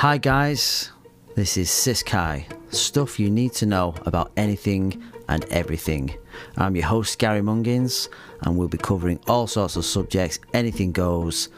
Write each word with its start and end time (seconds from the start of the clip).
Hi 0.00 0.18
guys, 0.18 0.90
this 1.36 1.56
is 1.56 1.70
Siskai. 1.70 2.44
Stuff 2.70 3.18
you 3.18 3.30
need 3.30 3.54
to 3.54 3.64
know 3.64 3.94
about 4.04 4.30
anything 4.36 5.02
and 5.26 5.42
everything. 5.46 6.14
I'm 6.58 6.76
your 6.76 6.84
host 6.84 7.18
Gary 7.18 7.40
Mungins 7.40 8.10
and 8.42 8.58
we'll 8.58 8.68
be 8.68 8.76
covering 8.76 9.18
all 9.26 9.46
sorts 9.46 9.74
of 9.74 9.86
subjects, 9.86 10.38
anything 10.52 10.92
goes. 10.92 11.48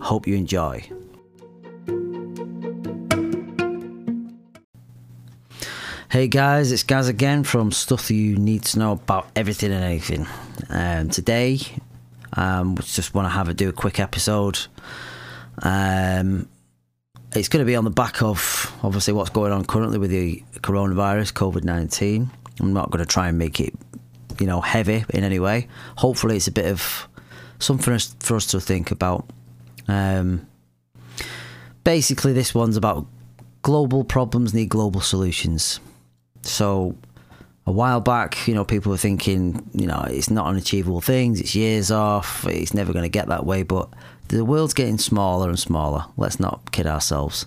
Hope 0.00 0.28
you 0.28 0.36
enjoy. 0.36 0.88
Hey 6.08 6.28
guys, 6.28 6.70
it's 6.70 6.84
Gaz 6.84 7.08
again 7.08 7.42
from 7.42 7.72
Stuff 7.72 8.12
You 8.12 8.36
Need 8.36 8.62
to 8.66 8.78
Know 8.78 8.92
About 8.92 9.26
Everything 9.34 9.72
and 9.72 9.82
Anything. 9.82 10.28
Um, 10.70 11.10
today, 11.10 11.58
um, 12.34 12.76
we 12.76 12.82
just 12.84 13.12
want 13.12 13.26
to 13.26 13.30
have 13.30 13.48
a 13.48 13.54
do 13.54 13.68
a 13.68 13.72
quick 13.72 13.98
episode. 13.98 14.68
Um, 15.64 16.48
it's 17.38 17.48
going 17.48 17.64
to 17.64 17.66
be 17.66 17.76
on 17.76 17.84
the 17.84 17.90
back 17.90 18.22
of 18.22 18.72
obviously 18.82 19.14
what's 19.14 19.30
going 19.30 19.52
on 19.52 19.64
currently 19.64 19.98
with 19.98 20.10
the 20.10 20.42
coronavirus, 20.60 21.32
COVID 21.32 21.64
nineteen. 21.64 22.30
I'm 22.60 22.72
not 22.72 22.90
going 22.90 23.04
to 23.04 23.06
try 23.06 23.28
and 23.28 23.38
make 23.38 23.60
it, 23.60 23.72
you 24.40 24.46
know, 24.46 24.60
heavy 24.60 25.04
in 25.10 25.24
any 25.24 25.38
way. 25.38 25.68
Hopefully, 25.96 26.36
it's 26.36 26.48
a 26.48 26.52
bit 26.52 26.66
of 26.66 27.08
something 27.58 27.84
for 27.84 27.92
us, 27.92 28.14
for 28.20 28.36
us 28.36 28.46
to 28.48 28.60
think 28.60 28.90
about. 28.90 29.28
Um, 29.86 30.46
basically, 31.84 32.32
this 32.32 32.54
one's 32.54 32.76
about 32.76 33.06
global 33.62 34.04
problems 34.04 34.52
need 34.52 34.68
global 34.68 35.00
solutions. 35.00 35.80
So, 36.42 36.96
a 37.66 37.72
while 37.72 38.00
back, 38.00 38.48
you 38.48 38.54
know, 38.54 38.64
people 38.64 38.90
were 38.90 38.98
thinking, 38.98 39.68
you 39.74 39.86
know, 39.86 40.04
it's 40.08 40.30
not 40.30 40.46
unachievable 40.46 41.00
things, 41.00 41.40
it's 41.40 41.54
years 41.54 41.90
off, 41.90 42.46
it's 42.46 42.74
never 42.74 42.92
going 42.92 43.04
to 43.04 43.08
get 43.08 43.28
that 43.28 43.44
way, 43.46 43.62
but 43.62 43.88
the 44.28 44.44
world's 44.44 44.74
getting 44.74 44.98
smaller 44.98 45.48
and 45.48 45.58
smaller. 45.58 46.04
Let's 46.16 46.38
not 46.38 46.70
kid 46.72 46.86
ourselves. 46.86 47.46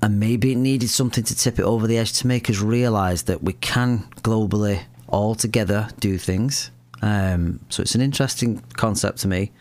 And 0.00 0.18
maybe 0.18 0.52
it 0.52 0.56
needed 0.56 0.90
something 0.90 1.22
to 1.24 1.36
tip 1.36 1.58
it 1.58 1.64
over 1.64 1.86
the 1.86 1.96
edge 1.98 2.12
to 2.14 2.26
make 2.26 2.50
us 2.50 2.58
realise 2.60 3.22
that 3.22 3.42
we 3.42 3.52
can 3.52 4.00
globally 4.22 4.82
all 5.06 5.34
together 5.34 5.88
do 6.00 6.18
things. 6.18 6.70
Um, 7.02 7.60
so 7.68 7.82
it's 7.82 7.94
an 7.94 8.00
interesting 8.00 8.62
concept 8.74 9.18
to 9.18 9.28
me. 9.28 9.52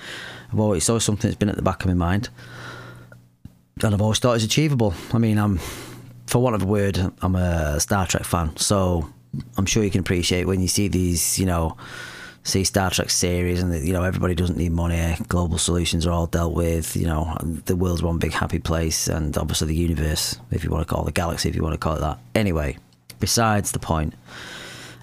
I've 0.51 0.59
always, 0.59 0.83
it's 0.83 0.89
always 0.89 1.03
something 1.03 1.29
that's 1.29 1.37
been 1.37 1.49
at 1.49 1.57
the 1.57 1.61
back 1.61 1.83
of 1.83 1.87
my 1.87 1.93
mind. 1.93 2.29
And 3.83 3.93
I've 3.93 4.01
always 4.01 4.19
thought 4.19 4.35
it's 4.35 4.45
achievable. 4.45 4.93
I 5.13 5.17
mean, 5.17 5.37
I'm, 5.37 5.59
for 6.27 6.41
want 6.41 6.55
of 6.55 6.63
a 6.63 6.65
word, 6.65 6.99
I'm 7.21 7.35
a 7.35 7.79
Star 7.79 8.07
Trek 8.07 8.23
fan. 8.23 8.55
So 8.57 9.07
I'm 9.57 9.65
sure 9.65 9.83
you 9.83 9.91
can 9.91 10.01
appreciate 10.01 10.45
when 10.45 10.61
you 10.61 10.67
see 10.67 10.87
these, 10.87 11.37
you 11.37 11.45
know, 11.45 11.77
see 12.43 12.63
Star 12.63 12.89
Trek 12.89 13.09
series 13.09 13.61
and 13.61 13.73
you 13.85 13.93
know 13.93 14.03
everybody 14.03 14.35
doesn't 14.35 14.57
need 14.57 14.71
money. 14.71 15.15
Global 15.27 15.57
solutions 15.57 16.05
are 16.07 16.11
all 16.11 16.27
dealt 16.27 16.53
with. 16.53 16.95
You 16.95 17.05
know 17.05 17.37
the 17.65 17.75
world's 17.75 18.03
one 18.03 18.17
big 18.17 18.33
happy 18.33 18.59
place, 18.59 19.07
and 19.07 19.37
obviously 19.37 19.67
the 19.67 19.75
universe, 19.75 20.39
if 20.51 20.63
you 20.63 20.69
want 20.69 20.87
to 20.87 20.93
call 20.93 21.03
it 21.03 21.05
the 21.05 21.11
galaxy, 21.11 21.49
if 21.49 21.55
you 21.55 21.63
want 21.63 21.73
to 21.73 21.79
call 21.79 21.95
it 21.95 22.01
that. 22.01 22.19
Anyway, 22.35 22.77
besides 23.19 23.71
the 23.71 23.79
point, 23.79 24.13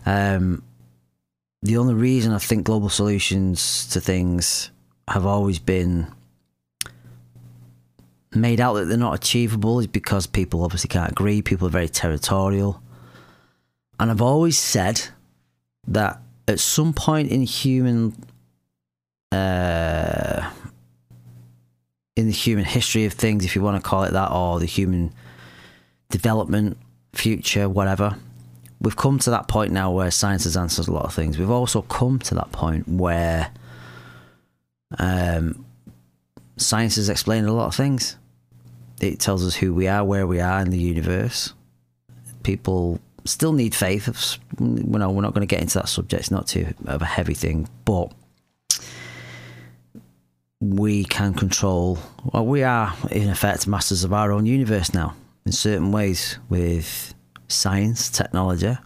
um, 0.06 0.62
the 1.62 1.76
only 1.76 1.94
reason 1.94 2.32
I 2.32 2.38
think 2.38 2.64
global 2.64 2.88
solutions 2.88 3.86
to 3.88 4.00
things 4.00 4.70
have 5.08 5.26
always 5.26 5.58
been 5.58 6.12
made 8.34 8.60
out 8.60 8.74
that 8.74 8.84
they're 8.84 8.98
not 8.98 9.14
achievable 9.14 9.80
is 9.80 9.86
because 9.86 10.26
people 10.26 10.62
obviously 10.62 10.88
can't 10.88 11.12
agree. 11.12 11.42
People 11.42 11.66
are 11.66 11.70
very 11.70 11.88
territorial. 11.88 12.82
And 13.98 14.10
I've 14.10 14.22
always 14.22 14.58
said 14.58 15.02
that 15.88 16.20
at 16.48 16.58
some 16.58 16.92
point 16.92 17.30
in 17.30 17.42
human 17.42 18.14
uh, 19.30 20.50
in 22.16 22.26
the 22.26 22.32
human 22.32 22.64
history 22.64 23.04
of 23.04 23.12
things, 23.12 23.44
if 23.44 23.54
you 23.54 23.62
want 23.62 23.82
to 23.82 23.88
call 23.88 24.02
it 24.02 24.12
that, 24.12 24.32
or 24.32 24.58
the 24.58 24.66
human 24.66 25.12
development, 26.10 26.76
future, 27.12 27.68
whatever, 27.68 28.16
we've 28.80 28.96
come 28.96 29.18
to 29.20 29.30
that 29.30 29.46
point 29.46 29.70
now 29.70 29.92
where 29.92 30.10
science 30.10 30.44
has 30.44 30.56
answered 30.56 30.88
a 30.88 30.92
lot 30.92 31.04
of 31.04 31.14
things. 31.14 31.38
We've 31.38 31.50
also 31.50 31.82
come 31.82 32.18
to 32.20 32.34
that 32.34 32.50
point 32.50 32.88
where 32.88 33.52
um, 34.98 35.64
science 36.56 36.96
has 36.96 37.08
explained 37.08 37.46
a 37.46 37.52
lot 37.52 37.66
of 37.66 37.74
things. 37.74 38.16
It 39.00 39.20
tells 39.20 39.46
us 39.46 39.54
who 39.54 39.72
we 39.74 39.86
are, 39.86 40.02
where 40.02 40.26
we 40.26 40.40
are 40.40 40.60
in 40.60 40.70
the 40.70 40.78
universe. 40.78 41.52
People 42.42 43.00
still 43.28 43.52
need 43.52 43.74
faith. 43.74 44.38
We're 44.58 44.98
not 44.98 45.12
going 45.12 45.40
to 45.40 45.46
get 45.46 45.60
into 45.60 45.78
that 45.78 45.88
subject. 45.88 46.20
It's 46.20 46.30
not 46.30 46.46
too 46.46 46.74
of 46.86 47.02
a 47.02 47.06
heavy 47.06 47.34
thing, 47.34 47.68
but 47.84 48.12
we 50.60 51.04
can 51.04 51.34
control. 51.34 51.98
Well, 52.24 52.46
we 52.46 52.64
are 52.64 52.94
in 53.10 53.30
effect 53.30 53.66
masters 53.66 54.02
of 54.04 54.12
our 54.12 54.32
own 54.32 54.46
universe 54.46 54.92
now, 54.92 55.14
in 55.46 55.52
certain 55.52 55.92
ways, 55.92 56.38
with 56.48 57.14
science, 57.46 58.10
technology, 58.10 58.76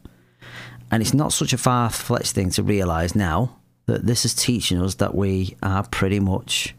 and 0.91 1.03
it's 1.03 1.15
not 1.15 1.33
such 1.33 1.53
a 1.53 1.59
far-fetched 1.59 2.33
thing 2.33 2.51
to 2.51 2.63
realise 2.63 3.15
now 3.15 3.57
that 3.87 4.07
this 4.07 4.25
is 4.25 4.35
teaching 4.35 4.81
us 4.81 4.97
that 4.97 5.15
we 5.15 5.57
are 5.63 5.83
pretty 5.85 6.21
much 6.21 6.75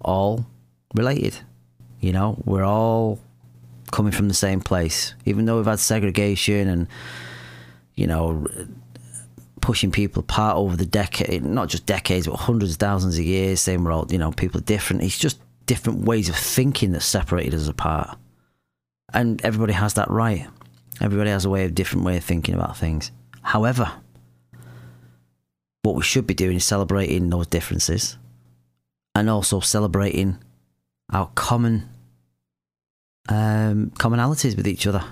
all 0.00 0.44
related. 0.94 1.36
You 2.00 2.12
know, 2.12 2.42
we're 2.44 2.64
all 2.64 3.20
coming 3.92 4.12
from 4.12 4.26
the 4.26 4.34
same 4.34 4.60
place. 4.60 5.14
Even 5.24 5.44
though 5.44 5.58
we've 5.58 5.66
had 5.66 5.78
segregation 5.78 6.68
and, 6.68 6.88
you 7.94 8.08
know, 8.08 8.44
pushing 9.60 9.92
people 9.92 10.20
apart 10.20 10.56
over 10.56 10.76
the 10.76 10.84
decade, 10.84 11.44
not 11.44 11.68
just 11.68 11.86
decades, 11.86 12.26
but 12.26 12.34
hundreds 12.34 12.72
of 12.72 12.78
thousands 12.78 13.16
of 13.16 13.24
years, 13.24 13.60
saying 13.60 13.84
we're 13.84 13.92
all, 13.92 14.06
you 14.10 14.18
know, 14.18 14.32
people 14.32 14.60
are 14.60 14.64
different. 14.64 15.02
It's 15.02 15.18
just 15.18 15.38
different 15.66 16.00
ways 16.00 16.28
of 16.28 16.34
thinking 16.34 16.90
that 16.92 17.02
separated 17.02 17.54
us 17.54 17.68
apart. 17.68 18.18
And 19.14 19.40
everybody 19.44 19.74
has 19.74 19.94
that 19.94 20.10
right. 20.10 20.48
Everybody 21.00 21.30
has 21.30 21.44
a 21.44 21.50
way 21.50 21.64
of 21.64 21.74
different 21.74 22.04
way 22.04 22.16
of 22.16 22.24
thinking 22.24 22.54
about 22.54 22.76
things. 22.76 23.12
However, 23.42 23.92
what 25.82 25.94
we 25.94 26.02
should 26.02 26.26
be 26.26 26.34
doing 26.34 26.56
is 26.56 26.64
celebrating 26.64 27.30
those 27.30 27.46
differences 27.46 28.16
and 29.14 29.28
also 29.28 29.60
celebrating 29.60 30.38
our 31.12 31.30
common 31.34 31.88
um, 33.28 33.90
commonalities 33.96 34.56
with 34.56 34.66
each 34.66 34.86
other 34.86 35.04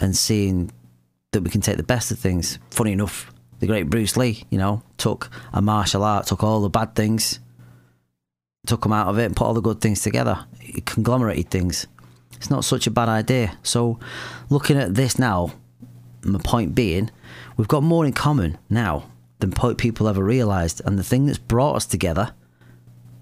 and 0.00 0.16
seeing 0.16 0.70
that 1.32 1.42
we 1.42 1.50
can 1.50 1.60
take 1.60 1.76
the 1.76 1.82
best 1.82 2.10
of 2.10 2.18
things. 2.18 2.58
Funny 2.70 2.92
enough, 2.92 3.32
the 3.60 3.66
great 3.66 3.88
Bruce 3.88 4.16
Lee, 4.16 4.44
you 4.50 4.58
know, 4.58 4.82
took 4.98 5.30
a 5.52 5.62
martial 5.62 6.04
art, 6.04 6.26
took 6.26 6.42
all 6.42 6.60
the 6.60 6.68
bad 6.68 6.94
things, 6.94 7.40
took 8.66 8.82
them 8.82 8.92
out 8.92 9.08
of 9.08 9.18
it, 9.18 9.24
and 9.24 9.36
put 9.36 9.44
all 9.44 9.54
the 9.54 9.60
good 9.60 9.80
things 9.80 10.02
together. 10.02 10.46
He 10.60 10.80
conglomerated 10.82 11.50
things. 11.50 11.86
It's 12.32 12.50
not 12.50 12.64
such 12.64 12.86
a 12.86 12.90
bad 12.90 13.08
idea. 13.08 13.56
So, 13.62 13.98
looking 14.50 14.76
at 14.76 14.94
this 14.94 15.18
now, 15.18 15.52
my 16.22 16.40
point 16.42 16.74
being, 16.74 17.10
we've 17.56 17.68
got 17.68 17.82
more 17.82 18.04
in 18.04 18.12
common 18.12 18.58
now 18.68 19.04
than 19.38 19.52
people 19.76 20.08
ever 20.08 20.22
realised. 20.22 20.82
And 20.84 20.98
the 20.98 21.04
thing 21.04 21.26
that's 21.26 21.38
brought 21.38 21.76
us 21.76 21.86
together, 21.86 22.32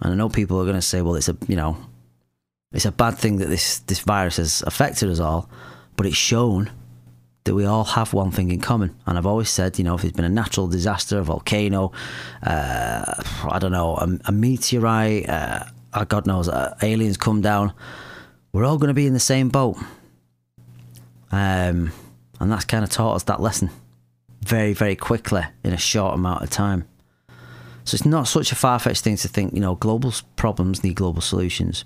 and 0.01 0.13
I 0.13 0.17
know 0.17 0.29
people 0.29 0.61
are 0.61 0.65
going 0.65 0.75
to 0.77 0.83
say, 0.83 1.01
well, 1.03 1.15
it's 1.15 1.29
a, 1.29 1.37
you 1.47 1.57
know, 1.57 1.77
it's 2.75 2.85
a 2.85 2.93
bad 2.93 3.17
thing 3.17 3.37
that 3.37 3.49
this, 3.49 3.79
this 3.81 4.01
virus 4.01 4.37
has 4.37 4.63
affected 4.67 5.09
us 5.09 5.21
all, 5.21 5.49
but 5.97 6.07
it's 6.07 6.17
shown 6.17 6.71
that 7.45 7.55
we 7.55 7.65
all 7.65 7.85
have 7.85 8.13
one 8.13 8.31
thing 8.31 8.51
in 8.51 8.61
common. 8.61 8.97
And 9.07 9.17
I've 9.17 9.27
always 9.27 9.49
said, 9.49 9.79
you 9.79 9.85
know, 9.85 9.95
if 9.95 10.03
there's 10.03 10.13
been 10.13 10.25
a 10.25 10.31
natural 10.31 10.67
disaster, 10.67 11.19
a 11.19 11.23
volcano, 11.23 11.93
uh, 12.43 13.23
I 13.49 13.59
don't 13.59 13.73
know, 13.73 13.97
a, 13.97 14.09
a 14.27 14.33
meteorite, 14.33 15.29
uh, 15.29 15.65
God 16.09 16.27
knows, 16.27 16.49
uh, 16.49 16.77
aliens 16.83 17.17
come 17.17 17.41
down, 17.41 17.73
we're 18.53 18.65
all 18.65 18.79
going 18.79 18.89
to 18.89 18.95
be 18.95 19.07
in 19.07 19.13
the 19.13 19.21
same 19.21 19.51
boat. 19.51 19.77
Um, 21.31 21.93
and 22.41 22.51
that's 22.51 22.65
kind 22.65 22.83
of 22.83 22.91
taught 22.91 23.15
us 23.15 23.23
that 23.25 23.41
lesson 23.41 23.71
very, 24.45 24.73
very 24.73 24.97
quickly 24.97 25.43
in 25.63 25.73
a 25.73 25.79
short 25.79 26.15
amount 26.15 26.43
of 26.43 26.51
time. 26.51 26.87
So 27.85 27.95
it's 27.95 28.07
not 28.07 28.27
such 28.27 28.51
a 28.51 28.55
far 28.55 28.79
fetched 28.79 29.05
thing 29.05 29.17
to 29.19 29.29
think, 29.29 29.55
you 29.55 29.61
know, 29.61 29.75
global 29.75 30.13
problems 30.37 30.83
need 30.83 30.95
global 30.95 31.21
solutions. 31.21 31.85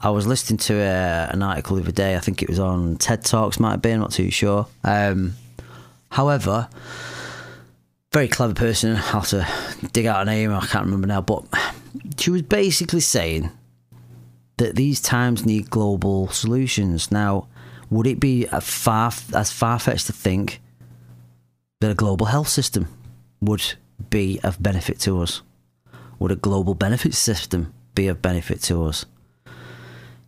I 0.00 0.10
was 0.10 0.26
listening 0.26 0.58
to 0.58 0.74
a, 0.74 1.28
an 1.32 1.42
article 1.42 1.76
the 1.76 1.82
other 1.82 1.92
day. 1.92 2.16
I 2.16 2.20
think 2.20 2.42
it 2.42 2.48
was 2.48 2.58
on 2.58 2.96
TED 2.96 3.24
Talks, 3.24 3.60
might 3.60 3.72
have 3.72 3.82
been. 3.82 3.94
I'm 3.94 4.00
not 4.00 4.12
too 4.12 4.30
sure. 4.30 4.66
Um, 4.84 5.34
however, 6.10 6.68
very 8.12 8.28
clever 8.28 8.54
person. 8.54 8.96
I'll 8.96 9.20
have 9.20 9.28
to 9.28 9.46
dig 9.92 10.06
out 10.06 10.22
a 10.22 10.24
name. 10.24 10.52
I 10.52 10.64
can't 10.66 10.84
remember 10.84 11.06
now. 11.06 11.20
But 11.20 11.44
she 12.18 12.30
was 12.30 12.42
basically 12.42 13.00
saying 13.00 13.50
that 14.58 14.76
these 14.76 15.00
times 15.00 15.44
need 15.44 15.70
global 15.70 16.28
solutions. 16.28 17.12
Now, 17.12 17.48
would 17.90 18.06
it 18.06 18.20
be 18.20 18.44
far 18.44 19.12
as 19.34 19.52
far 19.52 19.78
fetched 19.78 20.06
to 20.06 20.12
think 20.12 20.60
that 21.80 21.90
a 21.90 21.94
global 21.94 22.26
health 22.26 22.48
system 22.48 22.88
would 23.40 23.74
be 24.08 24.40
of 24.42 24.62
benefit 24.62 24.98
to 25.00 25.20
us? 25.20 25.42
Would 26.18 26.32
a 26.32 26.36
global 26.36 26.74
benefit 26.74 27.12
system 27.12 27.74
be 27.94 28.08
of 28.08 28.22
benefit 28.22 28.62
to 28.62 28.84
us? 28.84 29.04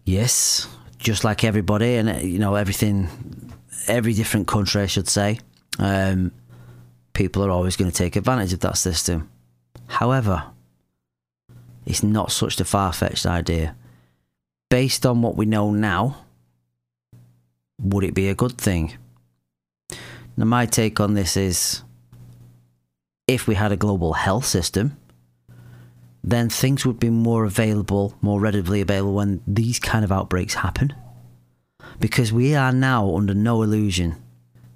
Yes, 0.09 0.67
just 0.97 1.23
like 1.23 1.45
everybody, 1.45 1.97
and 1.97 2.23
you 2.23 2.39
know 2.39 2.55
everything, 2.55 3.11
every 3.89 4.15
different 4.15 4.49
country, 4.49 4.81
I 4.81 4.87
should 4.87 5.07
say. 5.07 5.39
Um, 5.79 6.33
people 7.13 7.45
are 7.45 7.51
always 7.51 7.77
going 7.77 7.91
to 7.91 7.95
take 7.95 8.17
advantage 8.17 8.55
of 8.55 8.61
that 8.61 8.79
system. 8.79 9.29
However, 9.87 10.45
it's 11.85 12.03
not 12.03 12.33
such 12.33 12.59
a 12.59 12.65
far 12.65 12.95
fetched 12.95 13.27
idea. 13.27 13.77
based 14.71 15.05
on 15.05 15.21
what 15.21 15.37
we 15.37 15.45
know 15.45 15.73
now, 15.73 16.25
would 17.79 18.05
it 18.05 18.15
be 18.15 18.31
a 18.31 18.35
good 18.35 18.57
thing? 18.57 18.97
Now, 20.39 20.47
my 20.47 20.65
take 20.65 21.01
on 21.01 21.13
this 21.13 21.37
is 21.37 21.83
if 23.27 23.47
we 23.47 23.57
had 23.57 23.73
a 23.73 23.77
global 23.77 24.15
health 24.15 24.47
system, 24.47 24.97
then 26.31 26.49
things 26.49 26.85
would 26.85 27.01
be 27.01 27.11
more 27.11 27.45
available, 27.45 28.15
more 28.21 28.41
readily 28.41 28.81
available 28.81 29.15
when 29.15 29.41
these 29.47 29.79
kind 29.79 30.05
of 30.05 30.13
outbreaks 30.13 30.55
happen. 30.55 30.95
Because 32.01 32.33
we 32.33 32.55
are 32.55 32.73
now 32.73 33.17
under 33.17 33.35
no 33.35 33.63
illusion 33.63 34.17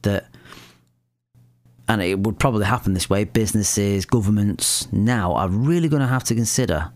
that, 0.03 0.27
and 1.89 2.01
it 2.01 2.19
would 2.21 2.39
probably 2.39 2.65
happen 2.65 2.95
this 2.95 3.11
way, 3.11 3.25
businesses, 3.25 4.07
governments 4.07 4.91
now 4.93 5.35
are 5.35 5.49
really 5.49 5.89
going 5.89 6.01
to 6.01 6.09
have 6.09 6.25
to 6.25 6.35
consider 6.35 6.91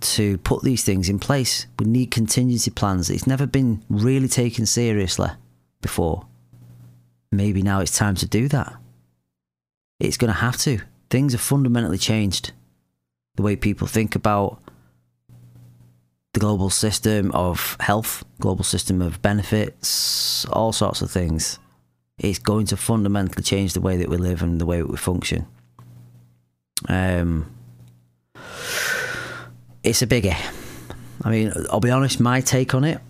to 0.00 0.38
put 0.38 0.62
these 0.62 0.82
things 0.82 1.08
in 1.08 1.18
place. 1.18 1.66
We 1.78 1.86
need 1.86 2.10
contingency 2.10 2.70
plans. 2.70 3.10
It's 3.10 3.26
never 3.26 3.46
been 3.46 3.84
really 3.90 4.28
taken 4.28 4.64
seriously 4.64 5.28
before. 5.82 6.26
Maybe 7.30 7.62
now 7.62 7.80
it's 7.80 7.96
time 7.96 8.14
to 8.16 8.26
do 8.26 8.48
that. 8.48 8.74
It's 10.00 10.16
going 10.16 10.32
to 10.32 10.40
have 10.40 10.56
to. 10.58 10.80
Things 11.10 11.32
have 11.32 11.40
fundamentally 11.42 11.98
changed. 11.98 12.52
The 13.40 13.44
way 13.44 13.56
people 13.56 13.86
think 13.86 14.14
about 14.14 14.60
the 16.34 16.40
global 16.40 16.68
system 16.68 17.32
of 17.32 17.74
health, 17.80 18.22
global 18.38 18.64
system 18.64 19.00
of 19.00 19.22
benefits, 19.22 20.44
all 20.52 20.72
sorts 20.72 21.00
of 21.00 21.10
things. 21.10 21.58
It's 22.18 22.38
going 22.38 22.66
to 22.66 22.76
fundamentally 22.76 23.42
change 23.42 23.72
the 23.72 23.80
way 23.80 23.96
that 23.96 24.10
we 24.10 24.18
live 24.18 24.42
and 24.42 24.60
the 24.60 24.66
way 24.66 24.82
that 24.82 24.90
we 24.90 24.98
function. 24.98 25.46
Um, 26.86 27.50
it's 29.82 30.02
a 30.02 30.06
biggie. 30.06 30.36
I 31.24 31.30
mean, 31.30 31.50
I'll 31.70 31.80
be 31.80 31.90
honest, 31.90 32.20
my 32.20 32.42
take 32.42 32.74
on 32.74 32.84
it, 32.84 33.00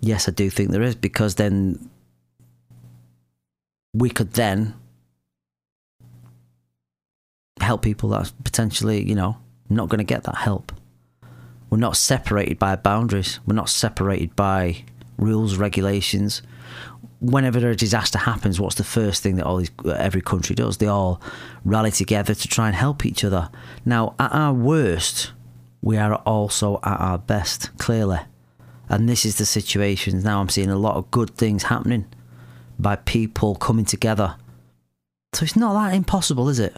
yes, 0.00 0.30
I 0.30 0.32
do 0.32 0.48
think 0.48 0.70
there 0.70 0.80
is, 0.80 0.94
because 0.94 1.34
then 1.34 1.90
we 3.92 4.08
could 4.08 4.32
then 4.32 4.72
help 7.60 7.82
people 7.82 8.08
that 8.08 8.32
potentially, 8.44 9.06
you 9.06 9.14
know, 9.14 9.36
not 9.76 9.88
going 9.88 9.98
to 9.98 10.04
get 10.04 10.24
that 10.24 10.36
help. 10.36 10.72
We're 11.70 11.78
not 11.78 11.96
separated 11.96 12.58
by 12.58 12.76
boundaries. 12.76 13.40
We're 13.46 13.54
not 13.54 13.68
separated 13.68 14.34
by 14.34 14.84
rules, 15.18 15.56
regulations. 15.56 16.42
Whenever 17.20 17.68
a 17.68 17.76
disaster 17.76 18.18
happens, 18.18 18.60
what's 18.60 18.76
the 18.76 18.84
first 18.84 19.22
thing 19.22 19.36
that 19.36 19.44
all 19.44 19.58
these, 19.58 19.70
every 19.84 20.22
country 20.22 20.54
does? 20.54 20.78
They 20.78 20.86
all 20.86 21.20
rally 21.64 21.90
together 21.90 22.34
to 22.34 22.48
try 22.48 22.68
and 22.68 22.76
help 22.76 23.04
each 23.04 23.24
other. 23.24 23.50
Now, 23.84 24.14
at 24.18 24.32
our 24.32 24.54
worst, 24.54 25.32
we 25.82 25.96
are 25.96 26.14
also 26.14 26.76
at 26.82 27.00
our 27.00 27.18
best, 27.18 27.76
clearly. 27.78 28.20
And 28.88 29.08
this 29.08 29.26
is 29.26 29.36
the 29.36 29.46
situation. 29.46 30.22
Now 30.22 30.40
I'm 30.40 30.48
seeing 30.48 30.70
a 30.70 30.78
lot 30.78 30.96
of 30.96 31.10
good 31.10 31.36
things 31.36 31.64
happening 31.64 32.06
by 32.78 32.96
people 32.96 33.54
coming 33.56 33.84
together. 33.84 34.36
So 35.34 35.44
it's 35.44 35.56
not 35.56 35.74
that 35.74 35.94
impossible, 35.94 36.48
is 36.48 36.58
it? 36.58 36.76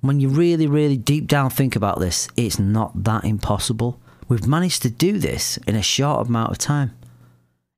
When 0.00 0.20
you 0.20 0.28
really, 0.28 0.66
really 0.66 0.96
deep 0.96 1.26
down 1.26 1.50
think 1.50 1.74
about 1.74 1.98
this, 1.98 2.28
it's 2.36 2.58
not 2.58 3.04
that 3.04 3.24
impossible. 3.24 4.00
We've 4.28 4.46
managed 4.46 4.82
to 4.82 4.90
do 4.90 5.18
this 5.18 5.56
in 5.66 5.74
a 5.74 5.82
short 5.82 6.28
amount 6.28 6.52
of 6.52 6.58
time. 6.58 6.96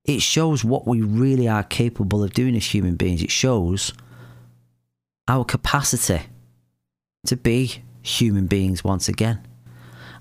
It 0.05 0.21
shows 0.21 0.65
what 0.65 0.87
we 0.87 1.01
really 1.01 1.49
are 1.49 1.63
capable 1.63 2.23
of 2.23 2.33
doing 2.33 2.57
as 2.57 2.67
human 2.67 2.97
beings. 2.97 3.23
It 3.23 3.31
shows 3.31 3.93
our 5.29 5.45
capacity 5.45 6.23
to 7.27 7.37
be 7.37 7.83
human 8.03 8.47
beings 8.47 8.83
once 8.83 9.09
again. 9.09 9.47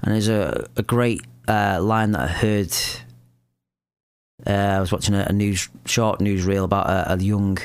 And 0.02 0.14
there's 0.14 0.28
a, 0.28 0.68
a 0.78 0.84
great 0.84 1.22
uh, 1.48 1.80
line 1.82 2.12
that 2.12 2.22
I 2.22 2.28
heard. 2.28 2.74
Uh, 4.46 4.78
I 4.78 4.80
was 4.80 4.92
watching 4.92 5.16
a, 5.16 5.26
a, 5.30 5.34
news 5.34 5.68
short 5.86 6.22
news 6.22 6.46
reel 6.46 6.64
about 6.64 6.88
a, 6.88 7.14
a 7.14 7.18
young 7.18 7.58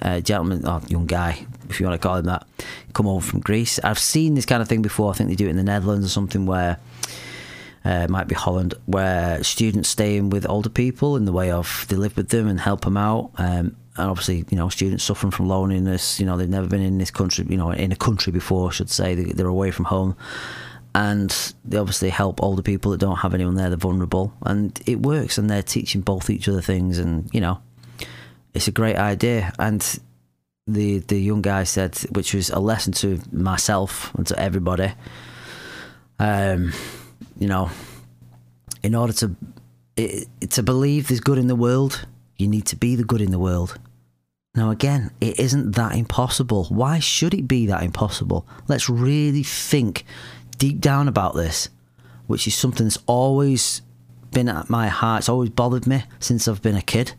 uh, 0.00 0.20
gentleman, 0.20 0.66
or 0.66 0.80
young 0.88 1.06
guy, 1.06 1.46
if 1.70 1.80
you 1.80 1.86
want 1.86 2.00
to 2.00 2.06
call 2.06 2.16
him 2.16 2.26
that, 2.26 2.46
come 2.92 3.06
over 3.06 3.24
from 3.24 3.40
Greece. 3.40 3.78
I've 3.82 3.98
seen 3.98 4.34
this 4.34 4.46
kind 4.46 4.62
of 4.62 4.68
thing 4.68 4.82
before. 4.82 5.10
I 5.10 5.14
think 5.14 5.28
they 5.30 5.36
do 5.36 5.46
it 5.46 5.50
in 5.50 5.56
the 5.56 5.62
Netherlands 5.62 6.06
or 6.06 6.10
something 6.10 6.46
where 6.46 6.78
uh, 7.84 8.04
it 8.04 8.10
might 8.10 8.26
be 8.26 8.34
Holland, 8.34 8.74
where 8.86 9.42
students 9.44 9.88
stay 9.88 10.16
in 10.16 10.30
with 10.30 10.48
older 10.48 10.68
people 10.68 11.16
in 11.16 11.24
the 11.24 11.32
way 11.32 11.50
of 11.50 11.86
they 11.88 11.96
live 11.96 12.16
with 12.16 12.30
them 12.30 12.48
and 12.48 12.60
help 12.60 12.82
them 12.82 12.96
out. 12.96 13.30
Um, 13.38 13.76
and 13.96 14.10
obviously, 14.10 14.44
you 14.50 14.56
know, 14.56 14.68
students 14.68 15.04
suffering 15.04 15.30
from 15.30 15.48
loneliness. 15.48 16.20
You 16.20 16.26
know, 16.26 16.36
they've 16.36 16.48
never 16.48 16.66
been 16.66 16.82
in 16.82 16.98
this 16.98 17.10
country, 17.10 17.46
you 17.48 17.56
know, 17.56 17.70
in 17.70 17.92
a 17.92 17.96
country 17.96 18.32
before, 18.32 18.68
I 18.68 18.72
should 18.72 18.90
say. 18.90 19.14
They're 19.14 19.46
away 19.46 19.70
from 19.70 19.86
home. 19.86 20.16
And 20.94 21.54
they 21.64 21.76
obviously 21.76 22.08
help 22.10 22.42
older 22.42 22.62
people 22.62 22.90
that 22.92 22.98
don't 22.98 23.16
have 23.16 23.34
anyone 23.34 23.54
there, 23.54 23.68
they're 23.68 23.76
vulnerable. 23.76 24.32
And 24.42 24.78
it 24.86 25.00
works. 25.00 25.38
And 25.38 25.48
they're 25.48 25.62
teaching 25.62 26.00
both 26.00 26.28
each 26.28 26.48
other 26.48 26.60
things. 26.60 26.98
And, 26.98 27.32
you 27.32 27.40
know, 27.40 27.60
it's 28.52 28.68
a 28.68 28.72
great 28.72 28.96
idea. 28.96 29.52
And 29.58 29.98
the, 30.66 30.98
the 30.98 31.18
young 31.20 31.42
guy 31.42 31.64
said, 31.64 31.96
which 32.10 32.34
was 32.34 32.50
a 32.50 32.58
lesson 32.58 32.92
to 32.94 33.20
myself 33.32 34.14
and 34.14 34.26
to 34.26 34.38
everybody, 34.38 34.92
um, 36.18 36.72
you 37.38 37.48
know, 37.48 37.70
in 38.82 38.94
order 38.94 39.12
to 39.12 39.36
to 39.96 40.62
believe 40.62 41.08
there's 41.08 41.20
good 41.20 41.38
in 41.38 41.46
the 41.46 41.56
world, 41.56 42.06
you 42.36 42.46
need 42.46 42.66
to 42.66 42.76
be 42.76 42.96
the 42.96 43.04
good 43.04 43.22
in 43.22 43.30
the 43.30 43.38
world. 43.38 43.78
Now, 44.54 44.70
again, 44.70 45.10
it 45.20 45.40
isn't 45.40 45.72
that 45.76 45.96
impossible. 45.96 46.64
Why 46.64 46.98
should 46.98 47.32
it 47.32 47.48
be 47.48 47.66
that 47.66 47.82
impossible? 47.82 48.46
Let's 48.68 48.90
really 48.90 49.42
think 49.42 50.04
deep 50.58 50.80
down 50.80 51.08
about 51.08 51.34
this, 51.34 51.70
which 52.26 52.46
is 52.46 52.54
something 52.54 52.86
that's 52.86 52.98
always 53.06 53.80
been 54.32 54.48
at 54.48 54.68
my 54.68 54.88
heart. 54.88 55.20
It's 55.20 55.28
always 55.28 55.50
bothered 55.50 55.86
me 55.86 56.04
since 56.20 56.46
I've 56.46 56.62
been 56.62 56.76
a 56.76 56.82
kid 56.82 57.12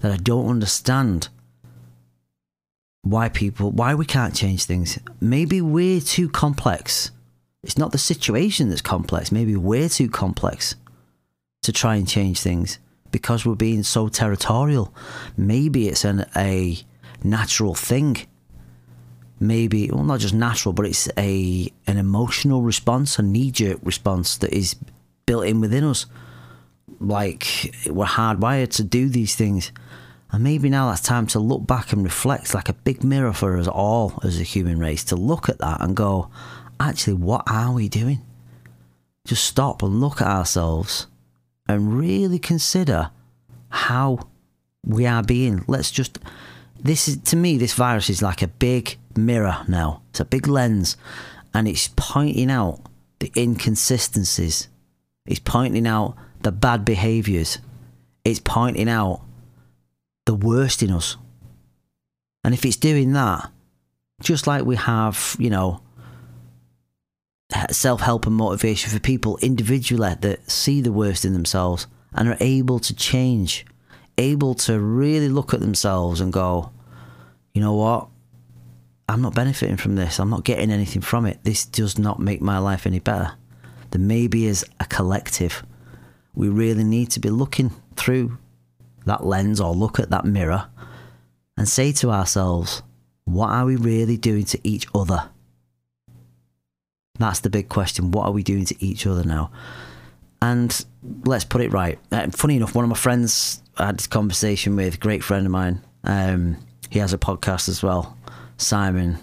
that 0.00 0.12
I 0.12 0.16
don't 0.16 0.48
understand 0.48 1.28
why 3.04 3.28
people, 3.28 3.70
why 3.70 3.94
we 3.94 4.06
can't 4.06 4.34
change 4.34 4.64
things. 4.64 4.98
Maybe 5.20 5.60
we're 5.60 6.00
too 6.00 6.28
complex. 6.28 7.10
It's 7.62 7.78
not 7.78 7.92
the 7.92 7.98
situation 7.98 8.70
that's 8.70 8.82
complex. 8.82 9.30
Maybe 9.30 9.54
we're 9.56 9.88
too 9.88 10.08
complex 10.08 10.74
to 11.62 11.72
try 11.72 11.96
and 11.96 12.08
change 12.08 12.40
things 12.40 12.78
because 13.10 13.46
we're 13.46 13.54
being 13.54 13.82
so 13.82 14.08
territorial. 14.08 14.92
Maybe 15.36 15.88
it's 15.88 16.04
an, 16.04 16.26
a 16.34 16.78
natural 17.22 17.74
thing. 17.74 18.26
Maybe, 19.38 19.90
well, 19.90 20.04
not 20.04 20.20
just 20.20 20.34
natural, 20.34 20.72
but 20.72 20.86
it's 20.86 21.08
a 21.18 21.70
an 21.86 21.98
emotional 21.98 22.62
response, 22.62 23.18
a 23.18 23.22
knee 23.22 23.50
jerk 23.50 23.78
response 23.82 24.38
that 24.38 24.52
is 24.52 24.76
built 25.26 25.46
in 25.46 25.60
within 25.60 25.84
us. 25.84 26.06
Like 27.00 27.74
we're 27.86 28.06
hardwired 28.06 28.70
to 28.76 28.84
do 28.84 29.08
these 29.08 29.34
things. 29.36 29.72
And 30.34 30.42
maybe 30.42 30.68
now 30.68 30.88
that's 30.88 31.00
time 31.00 31.28
to 31.28 31.38
look 31.38 31.64
back 31.64 31.92
and 31.92 32.02
reflect 32.02 32.54
like 32.54 32.68
a 32.68 32.72
big 32.72 33.04
mirror 33.04 33.32
for 33.32 33.56
us 33.56 33.68
all 33.68 34.18
as 34.24 34.40
a 34.40 34.42
human 34.42 34.80
race 34.80 35.04
to 35.04 35.14
look 35.14 35.48
at 35.48 35.58
that 35.58 35.80
and 35.80 35.94
go, 35.94 36.28
actually, 36.80 37.12
what 37.12 37.44
are 37.46 37.70
we 37.70 37.88
doing? 37.88 38.20
Just 39.24 39.44
stop 39.44 39.80
and 39.80 40.00
look 40.00 40.20
at 40.20 40.26
ourselves 40.26 41.06
and 41.68 41.96
really 41.96 42.40
consider 42.40 43.12
how 43.68 44.28
we 44.84 45.06
are 45.06 45.22
being. 45.22 45.64
Let's 45.68 45.92
just. 45.92 46.18
This 46.82 47.06
is 47.06 47.18
to 47.18 47.36
me, 47.36 47.56
this 47.56 47.74
virus 47.74 48.10
is 48.10 48.20
like 48.20 48.42
a 48.42 48.48
big 48.48 48.98
mirror 49.16 49.58
now. 49.68 50.02
It's 50.10 50.18
a 50.18 50.24
big 50.24 50.48
lens, 50.48 50.96
and 51.54 51.68
it's 51.68 51.90
pointing 51.94 52.50
out 52.50 52.80
the 53.20 53.30
inconsistencies. 53.36 54.66
It's 55.26 55.38
pointing 55.38 55.86
out 55.86 56.16
the 56.42 56.50
bad 56.50 56.84
behaviours. 56.84 57.58
It's 58.24 58.40
pointing 58.40 58.88
out 58.88 59.20
the 60.26 60.34
worst 60.34 60.82
in 60.82 60.90
us. 60.90 61.16
And 62.42 62.54
if 62.54 62.64
it's 62.64 62.76
doing 62.76 63.12
that, 63.12 63.50
just 64.22 64.46
like 64.46 64.64
we 64.64 64.76
have, 64.76 65.36
you 65.38 65.50
know, 65.50 65.80
self 67.70 68.00
help 68.00 68.26
and 68.26 68.34
motivation 68.34 68.90
for 68.90 69.00
people 69.00 69.38
individually 69.42 70.14
that 70.20 70.50
see 70.50 70.80
the 70.80 70.92
worst 70.92 71.24
in 71.24 71.32
themselves 71.32 71.86
and 72.12 72.28
are 72.28 72.36
able 72.40 72.78
to 72.80 72.94
change, 72.94 73.64
able 74.18 74.54
to 74.54 74.78
really 74.78 75.28
look 75.28 75.52
at 75.52 75.60
themselves 75.60 76.20
and 76.20 76.32
go, 76.32 76.70
you 77.52 77.60
know 77.60 77.74
what? 77.74 78.08
I'm 79.08 79.20
not 79.20 79.34
benefiting 79.34 79.76
from 79.76 79.96
this. 79.96 80.18
I'm 80.18 80.30
not 80.30 80.44
getting 80.44 80.70
anything 80.70 81.02
from 81.02 81.26
it. 81.26 81.40
This 81.44 81.66
does 81.66 81.98
not 81.98 82.20
make 82.20 82.40
my 82.40 82.58
life 82.58 82.86
any 82.86 83.00
better. 83.00 83.32
Then 83.90 84.06
maybe 84.06 84.46
as 84.46 84.64
a 84.80 84.86
collective, 84.86 85.62
we 86.34 86.48
really 86.48 86.84
need 86.84 87.10
to 87.10 87.20
be 87.20 87.30
looking 87.30 87.70
through 87.96 88.38
that 89.06 89.24
lens 89.24 89.60
or 89.60 89.74
look 89.74 89.98
at 89.98 90.10
that 90.10 90.24
mirror 90.24 90.68
and 91.56 91.68
say 91.68 91.92
to 91.92 92.10
ourselves, 92.10 92.82
what 93.24 93.50
are 93.50 93.64
we 93.64 93.76
really 93.76 94.16
doing 94.16 94.44
to 94.44 94.60
each 94.62 94.86
other? 94.94 95.30
That's 97.18 97.40
the 97.40 97.50
big 97.50 97.68
question. 97.68 98.10
What 98.10 98.26
are 98.26 98.32
we 98.32 98.42
doing 98.42 98.64
to 98.66 98.84
each 98.84 99.06
other 99.06 99.24
now? 99.24 99.50
And 100.42 100.84
let's 101.24 101.44
put 101.44 101.60
it 101.60 101.72
right. 101.72 101.98
Uh, 102.10 102.28
funny 102.30 102.56
enough, 102.56 102.74
one 102.74 102.84
of 102.84 102.90
my 102.90 102.96
friends 102.96 103.62
I 103.76 103.86
had 103.86 103.98
this 103.98 104.06
conversation 104.06 104.76
with, 104.76 104.94
a 104.94 104.98
great 104.98 105.24
friend 105.24 105.46
of 105.46 105.52
mine. 105.52 105.80
Um, 106.02 106.56
he 106.90 106.98
has 106.98 107.12
a 107.12 107.18
podcast 107.18 107.68
as 107.68 107.82
well, 107.82 108.16
Simon 108.56 109.18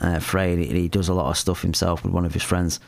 uh, 0.00 0.20
Frey, 0.20 0.52
and 0.52 0.62
he 0.62 0.88
does 0.88 1.08
a 1.08 1.14
lot 1.14 1.30
of 1.30 1.36
stuff 1.36 1.62
himself 1.62 2.04
with 2.04 2.12
one 2.12 2.24
of 2.24 2.32
his 2.32 2.42
friends. 2.42 2.78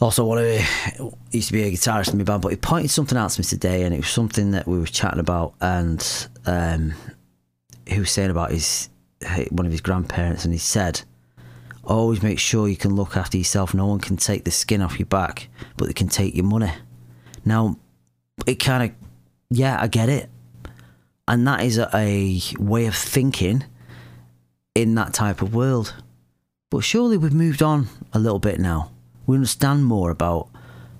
Also, 0.00 0.24
one 0.24 0.38
of 0.38 0.44
the, 0.44 1.12
used 1.30 1.48
to 1.48 1.52
be 1.52 1.62
a 1.62 1.70
guitarist 1.70 2.10
in 2.10 2.18
my 2.18 2.24
band, 2.24 2.40
but 2.40 2.48
he 2.48 2.56
pointed 2.56 2.90
something 2.90 3.18
out 3.18 3.30
to 3.30 3.40
me 3.40 3.44
today, 3.44 3.82
and 3.82 3.94
it 3.94 3.98
was 3.98 4.08
something 4.08 4.52
that 4.52 4.66
we 4.66 4.78
were 4.78 4.86
chatting 4.86 5.20
about, 5.20 5.52
and 5.60 6.28
um, 6.46 6.94
he 7.86 7.98
was 7.98 8.10
saying 8.10 8.30
about 8.30 8.50
his 8.50 8.88
one 9.50 9.66
of 9.66 9.72
his 9.72 9.82
grandparents, 9.82 10.46
and 10.46 10.54
he 10.54 10.58
said, 10.58 11.02
"Always 11.84 12.22
make 12.22 12.38
sure 12.38 12.66
you 12.66 12.78
can 12.78 12.96
look 12.96 13.14
after 13.14 13.36
yourself. 13.36 13.74
No 13.74 13.86
one 13.86 14.00
can 14.00 14.16
take 14.16 14.44
the 14.44 14.50
skin 14.50 14.80
off 14.80 14.98
your 14.98 15.04
back, 15.04 15.50
but 15.76 15.86
they 15.86 15.92
can 15.92 16.08
take 16.08 16.34
your 16.34 16.46
money." 16.46 16.72
Now, 17.44 17.76
it 18.46 18.54
kind 18.54 18.90
of, 18.90 18.96
yeah, 19.50 19.76
I 19.78 19.86
get 19.86 20.08
it, 20.08 20.30
and 21.28 21.46
that 21.46 21.62
is 21.62 21.76
a, 21.76 21.90
a 21.94 22.40
way 22.58 22.86
of 22.86 22.94
thinking 22.94 23.64
in 24.74 24.94
that 24.94 25.12
type 25.12 25.42
of 25.42 25.54
world. 25.54 25.94
But 26.70 26.80
surely 26.80 27.18
we've 27.18 27.34
moved 27.34 27.62
on 27.62 27.88
a 28.14 28.18
little 28.18 28.38
bit 28.38 28.58
now. 28.58 28.92
We 29.30 29.36
understand 29.36 29.84
more 29.84 30.10
about 30.10 30.48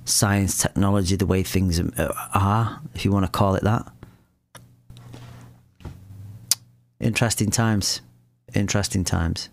science, 0.04 0.56
technology, 0.56 1.16
the 1.16 1.26
way 1.26 1.42
things 1.42 1.80
are, 2.00 2.80
if 2.94 3.04
you 3.04 3.10
want 3.10 3.26
to 3.26 3.32
call 3.32 3.56
it 3.56 3.64
that. 3.64 3.90
Interesting 7.00 7.50
times. 7.50 8.02
Interesting 8.54 9.02
times. 9.02 9.48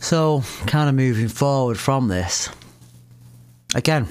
So, 0.00 0.44
kind 0.66 0.88
of 0.88 0.94
moving 0.94 1.28
forward 1.28 1.78
from 1.78 2.08
this, 2.08 2.48
again, 3.74 4.08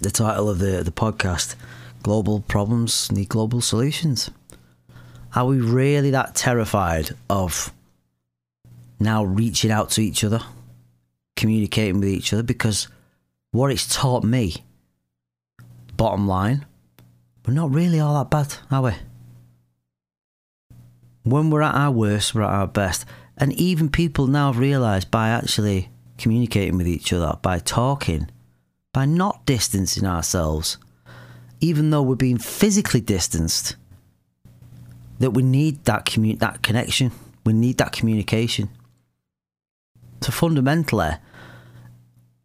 the 0.00 0.10
title 0.10 0.48
of 0.48 0.60
the, 0.60 0.82
the 0.82 0.90
podcast 0.90 1.56
Global 2.02 2.40
Problems 2.40 3.12
Need 3.12 3.28
Global 3.28 3.60
Solutions. 3.60 4.30
Are 5.34 5.44
we 5.44 5.60
really 5.60 6.12
that 6.12 6.34
terrified 6.34 7.10
of 7.28 7.70
now 8.98 9.24
reaching 9.24 9.70
out 9.70 9.90
to 9.90 10.00
each 10.00 10.24
other, 10.24 10.40
communicating 11.38 12.00
with 12.00 12.10
each 12.10 12.34
other? 12.34 12.42
Because 12.42 12.88
what 13.52 13.70
it's 13.70 13.94
taught 13.94 14.24
me, 14.24 14.56
bottom 15.96 16.28
line, 16.28 16.66
we're 17.46 17.54
not 17.54 17.72
really 17.72 17.98
all 17.98 18.18
that 18.18 18.30
bad, 18.30 18.54
are 18.70 18.82
we? 18.82 18.92
When 21.22 21.48
we're 21.48 21.62
at 21.62 21.74
our 21.74 21.90
worst, 21.90 22.34
we're 22.34 22.42
at 22.42 22.50
our 22.50 22.66
best. 22.66 23.06
And 23.38 23.52
even 23.54 23.88
people 23.88 24.26
now 24.26 24.52
have 24.52 24.60
realised 24.60 25.10
by 25.10 25.30
actually 25.30 25.88
communicating 26.18 26.76
with 26.76 26.88
each 26.88 27.12
other, 27.12 27.38
by 27.40 27.58
talking, 27.60 28.28
by 28.92 29.06
not 29.06 29.46
distancing 29.46 30.04
ourselves, 30.04 30.76
even 31.60 31.90
though 31.90 32.02
we're 32.02 32.16
being 32.16 32.38
physically 32.38 33.00
distanced, 33.00 33.76
that 35.20 35.30
we 35.30 35.42
need 35.42 35.84
that 35.84 36.04
commu- 36.04 36.38
that 36.38 36.62
connection. 36.62 37.12
We 37.44 37.52
need 37.52 37.78
that 37.78 37.92
communication. 37.92 38.68
So 40.28 40.32
fundamentally, 40.32 41.12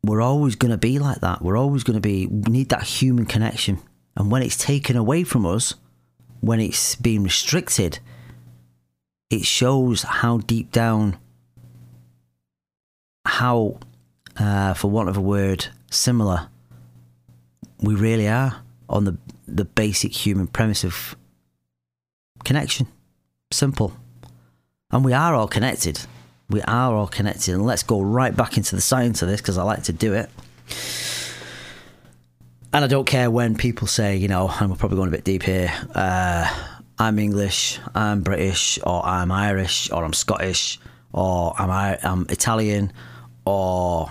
we're 0.06 0.22
always 0.22 0.56
going 0.56 0.72
to 0.72 0.78
be 0.78 1.00
like 1.00 1.20
that. 1.20 1.42
We're 1.42 1.58
always 1.58 1.84
going 1.84 1.96
to 1.96 2.00
be 2.00 2.28
we 2.28 2.50
need 2.50 2.70
that 2.70 2.84
human 2.84 3.26
connection. 3.26 3.80
And 4.16 4.32
when 4.32 4.42
it's 4.42 4.56
taken 4.56 4.96
away 4.96 5.26
from 5.26 5.46
us, 5.46 5.74
when 6.40 6.62
it's 6.62 6.96
being 6.96 7.24
restricted, 7.24 8.00
it 9.30 9.44
shows 9.44 10.04
how 10.04 10.38
deep 10.38 10.72
down, 10.72 11.18
how, 13.26 13.80
uh, 14.38 14.76
for 14.76 14.90
want 14.90 15.10
of 15.10 15.18
a 15.18 15.22
word, 15.22 15.68
similar 15.92 16.48
we 17.82 17.96
really 17.96 18.30
are 18.30 18.64
on 18.88 19.04
the 19.04 19.18
the 19.46 19.66
basic 19.66 20.26
human 20.26 20.48
premise 20.48 20.86
of 20.86 21.18
connection. 22.46 22.88
Simple. 23.52 23.92
And 24.90 25.04
we 25.04 25.12
are 25.12 25.36
all 25.36 25.50
connected. 25.50 26.00
We 26.50 26.62
are 26.62 26.94
all 26.94 27.08
connected. 27.08 27.54
And 27.54 27.66
let's 27.66 27.84
go 27.84 28.02
right 28.02 28.36
back 28.36 28.58
into 28.58 28.76
the 28.76 28.82
science 28.82 29.22
of 29.22 29.30
this 29.30 29.42
because 29.42 29.58
I 29.58 29.64
like 29.64 29.84
to 29.84 29.94
do 29.94 30.14
it. 30.14 30.30
And 32.74 32.84
I 32.84 32.88
don't 32.88 33.06
care 33.06 33.30
when 33.30 33.56
people 33.56 33.88
say, 33.88 34.18
you 34.18 34.28
know, 34.28 34.52
and 34.60 34.70
we're 34.70 34.76
probably 34.76 34.98
going 34.98 35.08
a 35.08 35.12
bit 35.12 35.24
deep 35.24 35.44
here. 35.44 35.72
Uh, 35.94 36.52
I'm 36.98 37.20
English, 37.20 37.80
I'm 37.94 38.22
British, 38.22 38.80
or 38.84 39.06
I'm 39.06 39.32
Irish, 39.32 39.92
or 39.92 40.04
I'm 40.04 40.14
Scottish, 40.14 40.80
or 41.12 41.54
I'm, 41.60 41.98
I'm 42.04 42.26
Italian, 42.30 42.92
or 43.46 44.10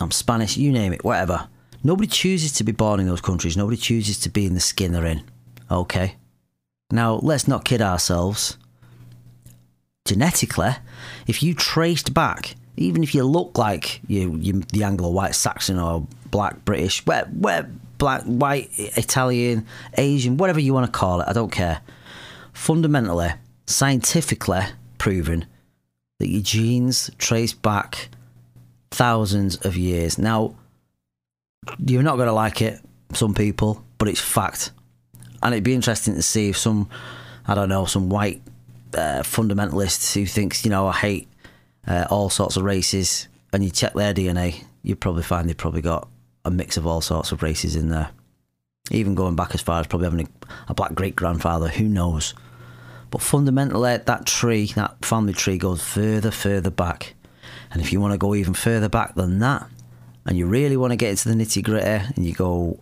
I'm 0.00 0.10
Spanish, 0.10 0.56
you 0.56 0.72
name 0.72 0.92
it, 0.92 1.04
whatever. 1.04 1.48
Nobody 1.82 2.08
chooses 2.08 2.52
to 2.52 2.64
be 2.64 2.72
born 2.72 3.00
in 3.00 3.06
those 3.06 3.20
countries. 3.20 3.56
Nobody 3.56 3.76
chooses 3.76 4.18
to 4.20 4.30
be 4.30 4.46
in 4.46 4.54
the 4.54 4.60
skin 4.60 4.92
they're 4.92 5.06
in. 5.06 5.22
Okay? 5.70 6.16
Now, 6.90 7.14
let's 7.16 7.48
not 7.48 7.64
kid 7.64 7.82
ourselves. 7.82 8.56
Genetically, 10.04 10.70
if 11.26 11.42
you 11.42 11.54
traced 11.54 12.12
back, 12.12 12.56
even 12.76 13.02
if 13.02 13.14
you 13.14 13.24
look 13.24 13.56
like 13.56 14.00
you, 14.06 14.36
you 14.36 14.60
the 14.72 14.84
Anglo 14.84 15.10
white 15.10 15.34
Saxon 15.34 15.78
or 15.78 16.06
black 16.30 16.64
British, 16.64 17.04
where, 17.06 17.24
where 17.26 17.70
black, 17.96 18.22
white, 18.24 18.70
Italian, 18.76 19.66
Asian, 19.96 20.36
whatever 20.36 20.60
you 20.60 20.74
want 20.74 20.86
to 20.86 20.92
call 20.92 21.20
it, 21.20 21.28
I 21.28 21.32
don't 21.32 21.52
care 21.52 21.80
fundamentally, 22.52 23.30
scientifically 23.66 24.60
proven 24.98 25.46
that 26.18 26.28
your 26.28 26.42
genes 26.42 27.10
trace 27.18 27.52
back 27.52 28.08
thousands 28.90 29.56
of 29.64 29.76
years. 29.76 30.18
Now, 30.18 30.54
you're 31.78 32.02
not 32.02 32.16
going 32.16 32.28
to 32.28 32.32
like 32.32 32.60
it, 32.60 32.80
some 33.12 33.34
people, 33.34 33.84
but 33.98 34.08
it's 34.08 34.20
fact. 34.20 34.70
And 35.42 35.54
it'd 35.54 35.64
be 35.64 35.74
interesting 35.74 36.14
to 36.14 36.22
see 36.22 36.50
if 36.50 36.58
some, 36.58 36.88
I 37.46 37.54
don't 37.54 37.68
know, 37.68 37.86
some 37.86 38.08
white 38.08 38.42
uh, 38.94 39.22
fundamentalist 39.22 40.14
who 40.14 40.26
thinks, 40.26 40.64
you 40.64 40.70
know, 40.70 40.86
I 40.86 40.92
hate 40.92 41.28
uh, 41.86 42.06
all 42.10 42.30
sorts 42.30 42.56
of 42.56 42.64
races, 42.64 43.28
and 43.52 43.64
you 43.64 43.70
check 43.70 43.94
their 43.94 44.14
DNA, 44.14 44.64
you'd 44.82 45.00
probably 45.00 45.22
find 45.22 45.48
they've 45.48 45.56
probably 45.56 45.82
got 45.82 46.08
a 46.44 46.50
mix 46.50 46.76
of 46.76 46.86
all 46.86 47.00
sorts 47.00 47.32
of 47.32 47.42
races 47.42 47.76
in 47.76 47.88
there. 47.88 48.10
Even 48.90 49.14
going 49.14 49.36
back 49.36 49.54
as 49.54 49.62
far 49.62 49.80
as 49.80 49.86
probably 49.86 50.06
having 50.06 50.26
a, 50.26 50.46
a 50.68 50.74
black 50.74 50.94
great 50.94 51.16
grandfather, 51.16 51.68
who 51.68 51.84
knows? 51.84 52.34
But 53.10 53.22
fundamentally, 53.22 53.96
that 53.96 54.26
tree, 54.26 54.66
that 54.74 55.04
family 55.04 55.32
tree, 55.32 55.56
goes 55.56 55.82
further, 55.82 56.30
further 56.30 56.70
back. 56.70 57.14
And 57.70 57.80
if 57.80 57.92
you 57.92 58.00
want 58.00 58.12
to 58.12 58.18
go 58.18 58.34
even 58.34 58.54
further 58.54 58.88
back 58.88 59.14
than 59.14 59.38
that, 59.38 59.68
and 60.26 60.36
you 60.36 60.46
really 60.46 60.76
want 60.76 60.92
to 60.92 60.96
get 60.96 61.10
into 61.10 61.28
the 61.28 61.34
nitty 61.34 61.62
gritty, 61.62 62.12
and 62.16 62.26
you 62.26 62.34
go 62.34 62.78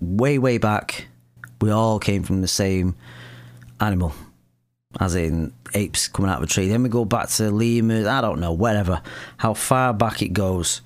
way, 0.00 0.38
way 0.38 0.58
back, 0.58 1.06
we 1.60 1.70
all 1.70 1.98
came 1.98 2.22
from 2.22 2.40
the 2.40 2.48
same 2.48 2.94
animal, 3.80 4.14
as 5.00 5.14
in 5.14 5.52
apes 5.74 6.08
coming 6.08 6.30
out 6.30 6.38
of 6.38 6.44
a 6.44 6.46
tree. 6.46 6.68
Then 6.68 6.82
we 6.82 6.88
go 6.88 7.04
back 7.04 7.28
to 7.30 7.50
lemurs, 7.50 8.06
I 8.06 8.20
don't 8.20 8.40
know, 8.40 8.52
whatever, 8.52 9.02
how 9.36 9.54
far 9.54 9.92
back 9.92 10.22
it 10.22 10.32
goes. 10.32 10.80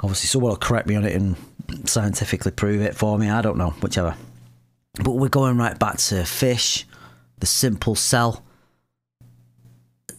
Obviously, 0.00 0.28
someone 0.28 0.50
will 0.50 0.56
correct 0.56 0.88
me 0.88 0.96
on 0.96 1.04
it 1.04 1.14
and 1.14 1.36
scientifically 1.84 2.50
prove 2.50 2.82
it 2.82 2.96
for 2.96 3.18
me. 3.18 3.30
I 3.30 3.42
don't 3.42 3.58
know, 3.58 3.70
whichever. 3.70 4.16
But 5.02 5.12
we're 5.12 5.28
going 5.28 5.58
right 5.58 5.78
back 5.78 5.98
to 5.98 6.24
fish, 6.24 6.86
the 7.38 7.46
simple 7.46 7.94
cell, 7.94 8.42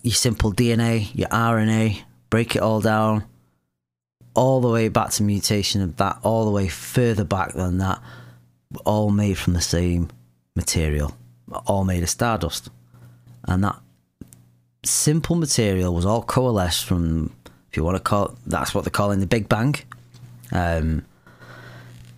your 0.01 0.13
simple 0.13 0.51
DNA, 0.51 1.09
your 1.13 1.29
RNA, 1.29 2.01
break 2.29 2.55
it 2.55 2.61
all 2.61 2.81
down, 2.81 3.23
all 4.33 4.61
the 4.61 4.69
way 4.69 4.89
back 4.89 5.11
to 5.11 5.23
mutation 5.23 5.81
of 5.81 5.97
that, 5.97 6.19
all 6.23 6.45
the 6.45 6.51
way 6.51 6.67
further 6.67 7.23
back 7.23 7.53
than 7.53 7.77
that, 7.77 8.01
all 8.85 9.11
made 9.11 9.37
from 9.37 9.53
the 9.53 9.61
same 9.61 10.09
material, 10.55 11.15
all 11.67 11.83
made 11.83 12.03
of 12.03 12.09
stardust. 12.09 12.69
And 13.45 13.63
that 13.63 13.79
simple 14.83 15.35
material 15.35 15.93
was 15.93 16.05
all 16.05 16.23
coalesced 16.23 16.85
from, 16.85 17.35
if 17.69 17.77
you 17.77 17.83
want 17.83 17.97
to 17.97 18.03
call 18.03 18.25
it, 18.25 18.31
that's 18.45 18.73
what 18.73 18.83
they're 18.83 18.91
calling 18.91 19.19
the 19.19 19.27
Big 19.27 19.49
Bang. 19.49 19.75
Um, 20.51 21.05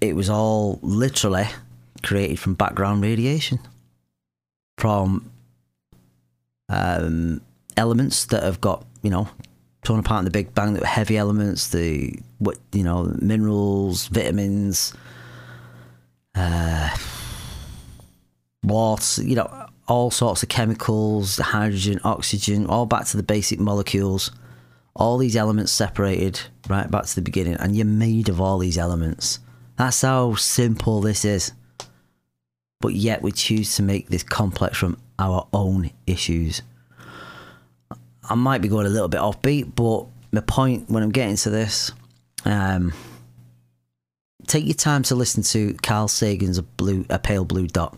it 0.01 0.15
was 0.15 0.29
all 0.29 0.79
literally 0.81 1.47
created 2.03 2.39
from 2.39 2.53
background 2.53 3.01
radiation, 3.01 3.59
from 4.77 5.31
um, 6.69 7.41
elements 7.77 8.25
that 8.25 8.43
have 8.43 8.61
got, 8.61 8.85
you 9.01 9.09
know, 9.09 9.29
torn 9.83 9.99
apart 9.99 10.19
in 10.19 10.25
the 10.25 10.31
Big 10.31 10.53
Bang, 10.53 10.73
that 10.73 10.83
heavy 10.83 11.17
elements, 11.17 11.69
the 11.69 12.19
what 12.39 12.57
you 12.73 12.83
know, 12.83 13.15
minerals, 13.19 14.07
vitamins, 14.07 14.93
uh, 16.35 16.89
water, 18.63 19.23
you 19.23 19.35
know, 19.35 19.64
all 19.87 20.11
sorts 20.11 20.43
of 20.43 20.49
chemicals, 20.49 21.37
hydrogen, 21.37 21.99
oxygen, 22.03 22.65
all 22.67 22.85
back 22.85 23.05
to 23.05 23.17
the 23.17 23.23
basic 23.23 23.59
molecules. 23.59 24.31
All 24.95 25.17
these 25.17 25.35
elements 25.35 25.71
separated 25.71 26.39
right 26.69 26.89
back 26.89 27.05
to 27.05 27.15
the 27.15 27.21
beginning, 27.21 27.55
and 27.55 27.75
you're 27.75 27.85
made 27.85 28.29
of 28.29 28.39
all 28.39 28.57
these 28.57 28.77
elements. 28.77 29.39
That's 29.77 30.01
how 30.01 30.35
simple 30.35 31.01
this 31.01 31.25
is. 31.25 31.51
But 32.79 32.93
yet 32.93 33.21
we 33.21 33.31
choose 33.31 33.75
to 33.75 33.83
make 33.83 34.07
this 34.07 34.23
complex 34.23 34.77
from 34.77 34.97
our 35.19 35.47
own 35.53 35.91
issues. 36.07 36.61
I 38.27 38.35
might 38.35 38.61
be 38.61 38.67
going 38.67 38.85
a 38.85 38.89
little 38.89 39.07
bit 39.07 39.19
offbeat, 39.19 39.75
but 39.75 40.07
my 40.31 40.41
point 40.41 40.89
when 40.89 41.03
I'm 41.03 41.11
getting 41.11 41.35
to 41.37 41.49
this, 41.49 41.91
um, 42.43 42.93
take 44.47 44.65
your 44.65 44.73
time 44.73 45.03
to 45.03 45.15
listen 45.15 45.43
to 45.43 45.73
Carl 45.83 46.07
Sagan's 46.07 46.57
a 46.57 46.63
blue, 46.63 47.05
a 47.09 47.19
pale 47.19 47.45
blue 47.45 47.67
dot. 47.67 47.97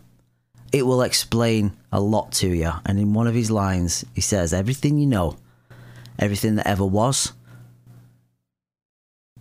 It 0.71 0.85
will 0.85 1.01
explain 1.01 1.71
a 1.91 1.99
lot 1.99 2.31
to 2.33 2.47
you. 2.47 2.71
And 2.85 2.99
in 2.99 3.13
one 3.13 3.27
of 3.27 3.35
his 3.35 3.49
lines, 3.49 4.05
he 4.13 4.21
says, 4.21 4.53
"Everything 4.53 4.99
you 4.99 5.07
know, 5.07 5.37
everything 6.19 6.55
that 6.55 6.67
ever 6.67 6.85
was, 6.85 7.33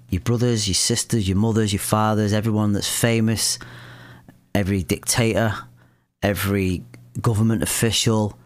your 0.08 0.20
brothers, 0.20 0.68
your 0.68 0.74
sisters, 0.74 1.28
your 1.28 1.36
mothers, 1.36 1.72
your 1.72 1.80
fathers, 1.80 2.32
everyone 2.32 2.72
that's 2.72 2.88
famous, 2.88 3.58
every 4.54 4.82
dictator, 4.82 5.54
every 6.22 6.84
government 7.20 7.62
official, 7.62 8.38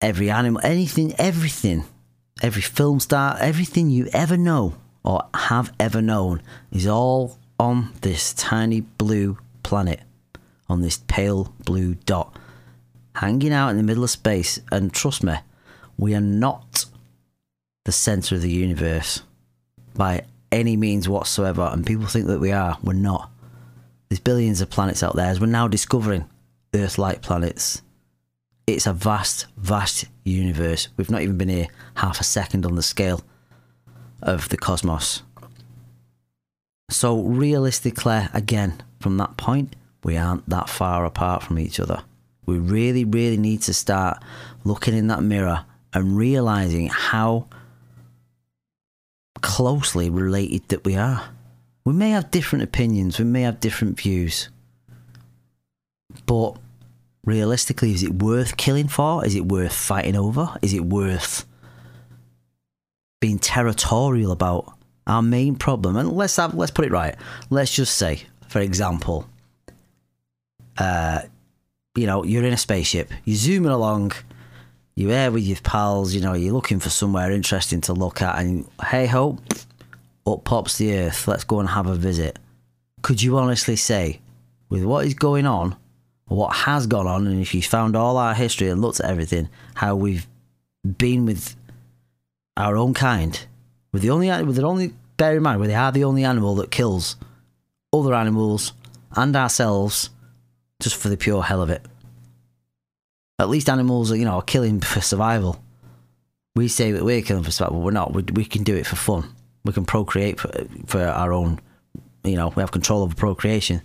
every 0.00 0.30
animal, 0.30 0.60
anything, 0.64 1.14
everything, 1.18 1.84
every 2.42 2.62
film 2.62 3.00
star, 3.00 3.36
everything 3.40 3.90
you 3.90 4.08
ever 4.12 4.36
know 4.36 4.74
or 5.02 5.22
have 5.34 5.72
ever 5.80 6.00
known 6.00 6.40
is 6.70 6.86
all 6.86 7.38
on 7.58 7.92
this 8.00 8.32
tiny 8.34 8.80
blue 8.80 9.36
planet, 9.62 10.00
on 10.70 10.80
this 10.80 11.02
pale 11.08 11.52
blue 11.64 11.94
dot, 11.94 12.38
hanging 13.16 13.52
out 13.52 13.70
in 13.70 13.76
the 13.76 13.82
middle 13.82 14.04
of 14.04 14.10
space. 14.10 14.58
And 14.70 14.92
trust 14.92 15.22
me, 15.22 15.34
we 15.98 16.14
are 16.14 16.20
not 16.20 16.86
the 17.84 17.92
center 17.92 18.36
of 18.36 18.42
the 18.42 18.50
universe 18.50 19.22
by 19.94 20.24
any 20.52 20.76
means 20.76 21.08
whatsoever. 21.08 21.68
And 21.72 21.86
people 21.86 22.06
think 22.06 22.26
that 22.26 22.40
we 22.40 22.52
are. 22.52 22.78
We're 22.82 22.92
not. 22.92 23.30
There's 24.08 24.20
billions 24.20 24.60
of 24.60 24.70
planets 24.70 25.02
out 25.02 25.16
there, 25.16 25.26
as 25.26 25.40
we're 25.40 25.46
now 25.46 25.68
discovering 25.68 26.28
Earth 26.74 26.98
like 26.98 27.22
planets. 27.22 27.82
It's 28.66 28.86
a 28.86 28.92
vast, 28.92 29.46
vast 29.56 30.04
universe. 30.24 30.88
We've 30.96 31.10
not 31.10 31.22
even 31.22 31.38
been 31.38 31.48
here 31.48 31.68
half 31.94 32.20
a 32.20 32.24
second 32.24 32.64
on 32.64 32.76
the 32.76 32.82
scale 32.82 33.22
of 34.22 34.48
the 34.48 34.56
cosmos. 34.56 35.22
So, 36.90 37.20
realistically, 37.20 38.26
again, 38.32 38.82
from 39.00 39.16
that 39.18 39.36
point, 39.36 39.76
we 40.02 40.16
aren't 40.16 40.48
that 40.48 40.68
far 40.68 41.04
apart 41.04 41.42
from 41.42 41.58
each 41.58 41.78
other. 41.80 42.02
We 42.46 42.58
really, 42.58 43.04
really 43.04 43.36
need 43.36 43.62
to 43.62 43.74
start 43.74 44.22
looking 44.64 44.96
in 44.96 45.08
that 45.08 45.22
mirror 45.22 45.64
and 45.92 46.16
realizing 46.16 46.88
how 46.88 47.46
closely 49.40 50.10
related 50.10 50.68
that 50.68 50.84
we 50.84 50.96
are. 50.96 51.24
We 51.84 51.92
may 51.92 52.10
have 52.10 52.30
different 52.30 52.64
opinions, 52.64 53.18
we 53.18 53.24
may 53.24 53.42
have 53.42 53.60
different 53.60 53.98
views, 53.98 54.48
but 56.26 56.56
realistically, 57.24 57.92
is 57.92 58.02
it 58.02 58.22
worth 58.22 58.56
killing 58.56 58.88
for? 58.88 59.24
Is 59.24 59.34
it 59.34 59.46
worth 59.46 59.74
fighting 59.74 60.16
over? 60.16 60.56
Is 60.62 60.74
it 60.74 60.84
worth 60.84 61.46
being 63.20 63.38
territorial 63.38 64.32
about? 64.32 64.74
Our 65.06 65.22
main 65.22 65.56
problem, 65.56 65.96
and 65.96 66.12
let's 66.12 66.36
have 66.36 66.54
let's 66.54 66.70
put 66.70 66.84
it 66.84 66.92
right. 66.92 67.16
Let's 67.48 67.74
just 67.74 67.96
say, 67.96 68.26
for 68.48 68.60
example, 68.60 69.26
uh, 70.78 71.22
you 71.94 72.06
know, 72.06 72.24
you're 72.24 72.44
in 72.44 72.52
a 72.52 72.58
spaceship, 72.58 73.10
you're 73.24 73.36
zooming 73.36 73.70
along, 73.70 74.12
you're 74.94 75.10
there 75.10 75.30
with 75.30 75.44
your 75.44 75.58
pals, 75.62 76.14
you 76.14 76.20
know, 76.20 76.34
you're 76.34 76.52
looking 76.52 76.78
for 76.78 76.90
somewhere 76.90 77.32
interesting 77.32 77.80
to 77.82 77.92
look 77.92 78.22
at, 78.22 78.38
and 78.38 78.66
hey 78.88 79.06
ho, 79.06 79.38
up 80.26 80.44
pops 80.44 80.78
the 80.78 80.96
Earth. 80.96 81.26
Let's 81.26 81.44
go 81.44 81.60
and 81.60 81.68
have 81.68 81.86
a 81.86 81.94
visit. 81.94 82.38
Could 83.02 83.22
you 83.22 83.36
honestly 83.38 83.76
say, 83.76 84.20
with 84.68 84.84
what 84.84 85.06
is 85.06 85.14
going 85.14 85.46
on, 85.46 85.76
what 86.26 86.54
has 86.54 86.86
gone 86.86 87.06
on, 87.06 87.26
and 87.26 87.40
if 87.40 87.54
you 87.54 87.62
found 87.62 87.96
all 87.96 88.16
our 88.16 88.34
history 88.34 88.68
and 88.68 88.80
looked 88.80 89.00
at 89.00 89.10
everything, 89.10 89.48
how 89.74 89.96
we've 89.96 90.26
been 90.96 91.26
with 91.26 91.56
our 92.56 92.76
own 92.76 92.94
kind, 92.94 93.46
with 93.92 94.02
the 94.02 94.10
only, 94.10 94.28
with 94.44 94.56
the 94.56 94.62
only, 94.62 94.94
bear 95.16 95.36
in 95.36 95.42
mind, 95.42 95.60
we 95.60 95.74
are 95.74 95.90
the 95.90 96.04
only 96.04 96.24
animal 96.24 96.54
that 96.56 96.70
kills 96.70 97.16
other 97.92 98.14
animals 98.14 98.72
and 99.16 99.34
ourselves 99.34 100.10
just 100.80 100.96
for 100.96 101.08
the 101.08 101.16
pure 101.16 101.42
hell 101.42 101.62
of 101.62 101.70
it. 101.70 101.84
At 103.38 103.48
least 103.48 103.70
animals 103.70 104.10
are, 104.12 104.16
you 104.16 104.24
know, 104.24 104.34
are 104.34 104.42
killing 104.42 104.80
for 104.80 105.00
survival. 105.00 105.62
We 106.56 106.68
say 106.68 106.92
that 106.92 107.04
we're 107.04 107.22
killing 107.22 107.44
for 107.44 107.50
survival, 107.50 107.78
but 107.78 107.84
we're 107.84 107.90
not. 107.92 108.12
We, 108.12 108.22
we 108.34 108.44
can 108.44 108.64
do 108.64 108.74
it 108.76 108.86
for 108.86 108.96
fun. 108.96 109.32
We 109.64 109.72
can 109.72 109.84
procreate 109.84 110.40
for, 110.40 110.50
for 110.86 111.00
our 111.02 111.32
own, 111.32 111.60
you 112.24 112.36
know, 112.36 112.48
we 112.48 112.60
have 112.60 112.72
control 112.72 113.02
over 113.02 113.14
procreation. 113.14 113.82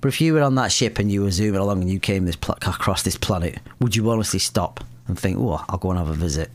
But 0.00 0.08
if 0.08 0.20
you 0.20 0.34
were 0.34 0.42
on 0.42 0.54
that 0.54 0.72
ship 0.72 0.98
and 0.98 1.10
you 1.10 1.22
were 1.22 1.30
zooming 1.30 1.60
along 1.60 1.82
and 1.82 1.90
you 1.90 1.98
came 1.98 2.24
this 2.24 2.36
pl- 2.36 2.56
across 2.62 3.02
this 3.02 3.16
planet, 3.16 3.58
would 3.80 3.96
you 3.96 4.08
honestly 4.10 4.38
stop 4.38 4.84
and 5.08 5.18
think, 5.18 5.36
oh, 5.38 5.64
I'll 5.68 5.78
go 5.78 5.90
and 5.90 5.98
have 5.98 6.08
a 6.08 6.14
visit? 6.14 6.50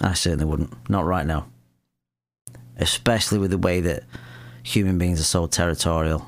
I 0.00 0.14
certainly 0.14 0.44
wouldn't. 0.44 0.72
Not 0.88 1.04
right 1.04 1.26
now. 1.26 1.46
Especially 2.76 3.38
with 3.38 3.50
the 3.50 3.58
way 3.58 3.80
that 3.80 4.04
human 4.62 4.98
beings 4.98 5.20
are 5.20 5.24
so 5.24 5.46
territorial. 5.46 6.26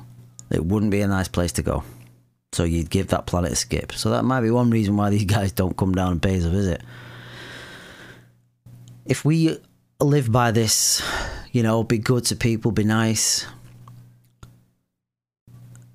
It 0.51 0.65
wouldn't 0.65 0.91
be 0.91 1.01
a 1.01 1.07
nice 1.07 1.27
place 1.27 1.51
to 1.53 1.63
go. 1.63 1.83
So 2.53 2.63
you'd 2.63 2.89
give 2.89 3.07
that 3.07 3.25
planet 3.25 3.51
a 3.51 3.55
skip. 3.55 3.93
So 3.93 4.11
that 4.11 4.23
might 4.23 4.41
be 4.41 4.51
one 4.51 4.69
reason 4.69 4.95
why 4.95 5.09
these 5.09 5.25
guys 5.37 5.51
don't 5.51 5.75
come 5.75 5.93
down 5.93 6.13
and 6.13 6.21
pay 6.21 6.37
us 6.37 6.45
a 6.45 6.49
visit. 6.49 6.81
If 9.05 9.25
we 9.25 9.57
live 9.99 10.31
by 10.31 10.51
this, 10.51 11.01
you 11.51 11.63
know, 11.63 11.83
be 11.83 11.97
good 11.97 12.25
to 12.25 12.35
people, 12.35 12.71
be 12.71 12.83
nice. 12.83 13.45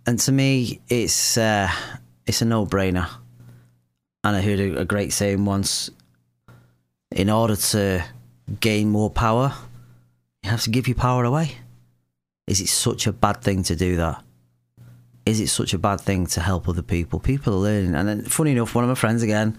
And 0.07 0.18
to 0.21 0.33
me, 0.33 0.81
it's 0.88 1.37
uh, 1.37 1.71
it's 2.27 2.42
a 2.42 2.44
no-brainer. 2.44 3.09
And 4.25 4.37
I 4.37 4.40
heard 4.40 4.61
a, 4.61 4.81
a 4.81 4.85
great 4.85 5.12
saying 5.12 5.44
once: 5.44 5.90
in 7.12 7.31
order 7.31 7.57
to 7.57 8.05
gain 8.61 8.90
more 8.90 9.11
power, 9.11 9.55
you 10.42 10.51
have 10.51 10.62
to 10.62 10.71
give 10.71 10.88
your 10.88 10.94
power 10.94 11.25
away. 11.25 11.57
Is 12.47 12.61
it 12.61 12.68
such 12.68 13.07
a 13.07 13.12
bad 13.12 13.42
thing 13.42 13.62
to 13.64 13.77
do 13.77 13.97
that? 13.97 14.25
Is 15.29 15.41
it 15.41 15.49
such 15.49 15.75
a 15.75 15.79
bad 15.79 16.01
thing 16.01 16.27
to 16.27 16.41
help 16.41 16.69
other 16.69 16.83
people? 16.83 17.21
People 17.21 17.55
are 17.55 17.59
learning. 17.59 17.95
And 17.95 18.09
then, 18.09 18.23
funny 18.25 18.53
enough, 18.53 18.75
one 18.75 18.85
of 18.85 18.88
my 18.88 18.95
friends 18.95 19.23
again, 19.23 19.59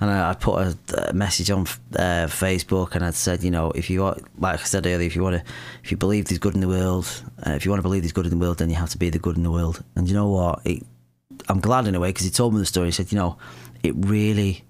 and 0.00 0.10
I, 0.10 0.30
I 0.30 0.34
put 0.34 0.58
a, 0.58 1.08
a, 1.08 1.12
message 1.12 1.50
on 1.50 1.62
uh, 1.96 2.28
Facebook 2.28 2.94
and 2.94 3.04
I'd 3.04 3.14
said, 3.14 3.42
you 3.42 3.50
know, 3.50 3.72
if 3.72 3.90
you 3.90 4.02
want, 4.02 4.22
like 4.40 4.60
I 4.60 4.62
said 4.62 4.86
earlier, 4.86 5.06
if 5.06 5.16
you 5.16 5.22
want 5.22 5.36
to, 5.36 5.52
if 5.82 5.90
you 5.90 5.96
believe 5.96 6.26
there's 6.26 6.38
good 6.38 6.54
in 6.54 6.60
the 6.60 6.68
world, 6.68 7.06
uh, 7.44 7.50
if 7.50 7.64
you 7.64 7.70
want 7.70 7.80
to 7.80 7.82
believe 7.82 8.02
there's 8.02 8.12
good 8.12 8.26
in 8.26 8.30
the 8.30 8.38
world, 8.38 8.58
then 8.58 8.70
you 8.70 8.76
have 8.76 8.90
to 8.90 8.98
be 8.98 9.10
the 9.10 9.18
good 9.18 9.36
in 9.36 9.42
the 9.42 9.50
world. 9.50 9.82
And 9.96 10.08
you 10.08 10.14
know 10.14 10.28
what? 10.28 10.60
It, 10.64 10.84
I'm 11.48 11.60
glad 11.60 11.88
in 11.88 11.94
a 11.94 12.00
way 12.00 12.10
because 12.10 12.24
he 12.24 12.30
told 12.30 12.54
me 12.54 12.60
the 12.60 12.66
story. 12.66 12.88
He 12.88 12.92
said, 12.92 13.10
you 13.10 13.18
know, 13.18 13.36
it 13.82 13.94
really 13.96 14.64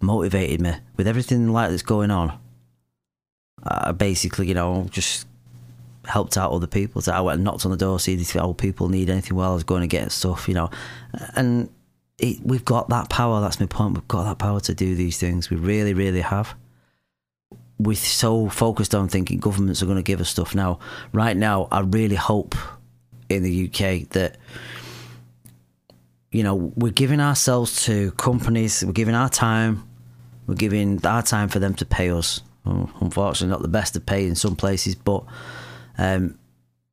motivated 0.00 0.60
me 0.60 0.72
with 0.96 1.06
everything 1.06 1.52
like 1.52 1.70
that's 1.70 1.82
going 1.82 2.10
on. 2.10 2.38
I 3.62 3.92
basically, 3.92 4.48
you 4.48 4.54
know, 4.54 4.86
just 4.90 5.26
helped 6.06 6.36
out 6.36 6.52
other 6.52 6.66
people. 6.66 7.02
So 7.02 7.12
I 7.12 7.20
went 7.20 7.36
and 7.36 7.44
knocked 7.44 7.64
on 7.64 7.70
the 7.70 7.76
door, 7.76 7.98
see 8.00 8.14
if 8.14 8.36
old 8.36 8.58
people 8.58 8.88
need 8.88 9.10
anything 9.10 9.36
while 9.36 9.50
I 9.50 9.54
was 9.54 9.64
going 9.64 9.82
to 9.82 9.86
get 9.86 10.12
stuff, 10.12 10.48
you 10.48 10.54
know. 10.54 10.70
And 11.34 11.68
it, 12.18 12.38
we've 12.42 12.64
got 12.64 12.88
that 12.90 13.08
power. 13.10 13.40
That's 13.40 13.60
my 13.60 13.66
point. 13.66 13.94
We've 13.94 14.08
got 14.08 14.24
that 14.24 14.38
power 14.38 14.60
to 14.60 14.74
do 14.74 14.94
these 14.94 15.18
things. 15.18 15.50
We 15.50 15.56
really, 15.56 15.94
really 15.94 16.20
have. 16.20 16.54
We're 17.78 17.96
so 17.96 18.48
focused 18.48 18.94
on 18.94 19.08
thinking 19.08 19.38
governments 19.38 19.82
are 19.82 19.86
going 19.86 19.96
to 19.96 20.02
give 20.02 20.20
us 20.20 20.28
stuff 20.28 20.54
now. 20.54 20.78
Right 21.12 21.36
now, 21.36 21.68
I 21.72 21.80
really 21.80 22.16
hope 22.16 22.54
in 23.28 23.42
the 23.42 23.64
UK 23.66 24.08
that 24.10 24.36
you 26.30 26.42
know 26.42 26.54
we're 26.54 26.92
giving 26.92 27.20
ourselves 27.20 27.84
to 27.86 28.12
companies. 28.12 28.84
We're 28.84 28.92
giving 28.92 29.14
our 29.14 29.28
time. 29.28 29.88
We're 30.46 30.54
giving 30.54 31.04
our 31.04 31.22
time 31.22 31.48
for 31.48 31.58
them 31.58 31.74
to 31.74 31.84
pay 31.84 32.10
us. 32.10 32.42
Unfortunately, 32.64 33.48
not 33.48 33.62
the 33.62 33.68
best 33.68 33.96
of 33.96 34.06
pay 34.06 34.26
in 34.26 34.36
some 34.36 34.56
places, 34.56 34.94
but 34.94 35.24
um, 35.98 36.38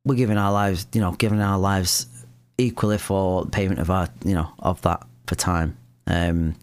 we're 0.04 0.16
giving 0.16 0.38
our 0.38 0.52
lives, 0.52 0.86
you 0.92 1.00
know, 1.00 1.12
giving 1.12 1.40
our 1.40 1.58
lives 1.58 2.06
equally 2.58 2.98
for 2.98 3.46
payment 3.46 3.80
of 3.80 3.90
our, 3.90 4.08
you 4.24 4.34
know, 4.34 4.50
of 4.58 4.80
that 4.82 5.06
for 5.26 5.34
time. 5.34 5.76
Um, 6.06 6.54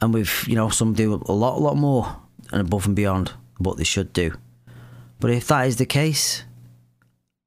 and 0.00 0.12
we've, 0.12 0.44
you 0.46 0.54
know, 0.54 0.68
some 0.68 0.92
do 0.92 1.14
a 1.14 1.32
lot, 1.32 1.56
a 1.56 1.60
lot 1.60 1.76
more 1.76 2.16
and 2.52 2.60
above 2.60 2.86
and 2.86 2.96
beyond 2.96 3.32
what 3.58 3.76
they 3.76 3.84
should 3.84 4.12
do. 4.12 4.32
But 5.20 5.30
if 5.30 5.46
that 5.48 5.66
is 5.66 5.76
the 5.76 5.86
case, 5.86 6.44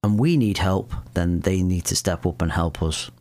and 0.03 0.19
we 0.19 0.37
need 0.37 0.57
help, 0.57 0.93
then 1.13 1.41
they 1.41 1.61
need 1.61 1.85
to 1.85 1.95
step 1.95 2.25
up 2.25 2.41
and 2.41 2.51
help 2.51 2.81
us. 2.81 3.11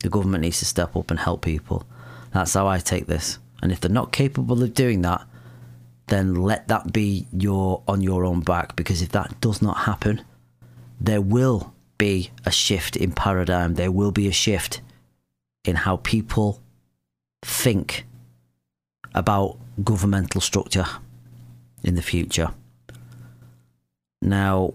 The 0.00 0.10
government 0.10 0.42
needs 0.42 0.58
to 0.58 0.64
step 0.66 0.94
up 0.94 1.10
and 1.10 1.18
help 1.18 1.42
people. 1.42 1.86
That's 2.32 2.54
how 2.54 2.66
I 2.66 2.78
take 2.78 3.06
this. 3.06 3.38
And 3.62 3.72
if 3.72 3.80
they're 3.80 3.90
not 3.90 4.12
capable 4.12 4.62
of 4.62 4.74
doing 4.74 5.02
that, 5.02 5.26
then 6.12 6.34
let 6.34 6.68
that 6.68 6.92
be 6.92 7.26
your 7.32 7.82
on 7.88 8.02
your 8.02 8.24
own 8.24 8.40
back 8.40 8.76
because 8.76 9.00
if 9.00 9.08
that 9.10 9.40
does 9.40 9.62
not 9.62 9.78
happen, 9.78 10.22
there 11.00 11.22
will 11.22 11.72
be 11.96 12.30
a 12.44 12.50
shift 12.50 12.96
in 12.96 13.12
paradigm. 13.12 13.74
There 13.74 13.90
will 13.90 14.12
be 14.12 14.28
a 14.28 14.32
shift 14.32 14.82
in 15.64 15.76
how 15.76 15.96
people 15.96 16.60
think 17.42 18.04
about 19.14 19.56
governmental 19.82 20.40
structure 20.40 20.86
in 21.82 21.94
the 21.94 22.02
future. 22.02 22.50
Now, 24.20 24.74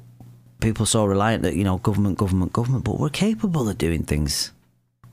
people 0.59 0.83
are 0.83 0.87
so 0.87 1.05
reliant 1.05 1.43
that, 1.43 1.55
you 1.55 1.63
know, 1.63 1.77
government, 1.77 2.17
government, 2.17 2.51
government, 2.51 2.83
but 2.83 2.99
we're 2.99 3.09
capable 3.09 3.69
of 3.69 3.77
doing 3.77 4.03
things. 4.03 4.51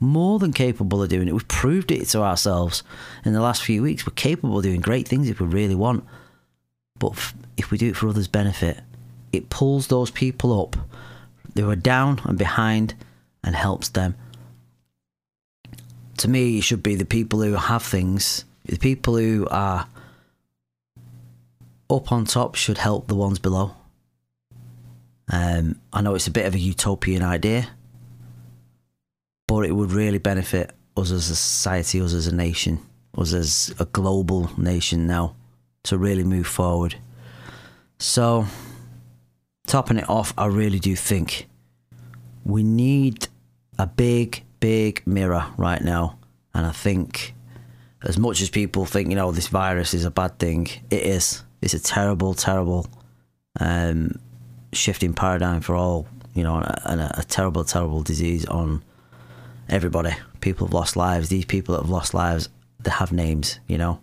More 0.05 0.37
than 0.37 0.53
capable 0.53 1.01
of 1.01 1.09
doing 1.09 1.27
it. 1.27 1.31
We've 1.31 1.47
proved 1.47 1.91
it 1.91 2.05
to 2.09 2.21
ourselves 2.21 2.83
in 3.25 3.33
the 3.33 3.41
last 3.41 3.63
few 3.63 3.81
weeks. 3.81 4.05
We're 4.05 4.13
capable 4.13 4.59
of 4.59 4.63
doing 4.63 4.79
great 4.79 5.07
things 5.07 5.29
if 5.29 5.39
we 5.39 5.47
really 5.47 5.73
want. 5.73 6.05
But 6.99 7.33
if 7.57 7.71
we 7.71 7.79
do 7.79 7.89
it 7.89 7.95
for 7.95 8.07
others' 8.07 8.27
benefit, 8.27 8.81
it 9.33 9.49
pulls 9.49 9.87
those 9.87 10.11
people 10.11 10.61
up 10.61 10.75
who 11.55 11.69
are 11.69 11.75
down 11.75 12.21
and 12.25 12.37
behind 12.37 12.93
and 13.43 13.55
helps 13.55 13.89
them. 13.89 14.15
To 16.17 16.27
me, 16.27 16.59
it 16.59 16.61
should 16.61 16.83
be 16.83 16.95
the 16.95 17.03
people 17.05 17.41
who 17.41 17.53
have 17.53 17.83
things, 17.83 18.45
the 18.63 18.77
people 18.77 19.17
who 19.17 19.47
are 19.49 19.87
up 21.89 22.11
on 22.11 22.25
top 22.25 22.53
should 22.55 22.77
help 22.77 23.07
the 23.07 23.15
ones 23.15 23.39
below. 23.39 23.75
Um, 25.31 25.81
I 25.91 26.01
know 26.01 26.13
it's 26.13 26.27
a 26.27 26.31
bit 26.31 26.45
of 26.45 26.53
a 26.53 26.59
utopian 26.59 27.23
idea, 27.23 27.69
it 29.65 29.73
would 29.73 29.91
really 29.91 30.17
benefit 30.17 30.71
us 30.97 31.11
as 31.11 31.29
a 31.29 31.35
society, 31.35 32.01
us 32.01 32.13
as 32.13 32.27
a 32.27 32.35
nation, 32.35 32.79
us 33.17 33.33
as 33.33 33.73
a 33.79 33.85
global 33.85 34.49
nation 34.57 35.07
now 35.07 35.35
to 35.83 35.97
really 35.97 36.23
move 36.23 36.47
forward. 36.47 36.95
So, 37.99 38.45
topping 39.67 39.97
it 39.97 40.09
off, 40.09 40.33
I 40.37 40.47
really 40.47 40.79
do 40.79 40.95
think 40.95 41.47
we 42.43 42.63
need 42.63 43.27
a 43.77 43.87
big, 43.87 44.43
big 44.59 45.05
mirror 45.05 45.45
right 45.57 45.81
now. 45.81 46.19
And 46.53 46.65
I 46.65 46.71
think, 46.71 47.33
as 48.03 48.17
much 48.17 48.41
as 48.41 48.49
people 48.49 48.85
think, 48.85 49.09
you 49.09 49.15
know, 49.15 49.31
this 49.31 49.47
virus 49.47 49.93
is 49.93 50.05
a 50.05 50.11
bad 50.11 50.39
thing, 50.39 50.67
it 50.89 51.03
is. 51.03 51.43
It's 51.61 51.73
a 51.73 51.81
terrible, 51.81 52.33
terrible 52.33 52.87
um, 53.59 54.19
shifting 54.73 55.13
paradigm 55.13 55.61
for 55.61 55.75
all, 55.75 56.07
you 56.33 56.43
know, 56.43 56.57
and 56.85 57.01
a, 57.01 57.19
a 57.19 57.23
terrible, 57.23 57.63
terrible 57.63 58.03
disease 58.03 58.45
on 58.45 58.83
everybody. 59.69 60.15
People 60.41 60.67
have 60.67 60.73
lost 60.73 60.95
lives. 60.95 61.29
These 61.29 61.45
people 61.45 61.75
that 61.75 61.81
have 61.81 61.89
lost 61.89 62.13
lives, 62.13 62.49
they 62.79 62.91
have 62.91 63.11
names, 63.11 63.59
you 63.67 63.77
know. 63.77 63.99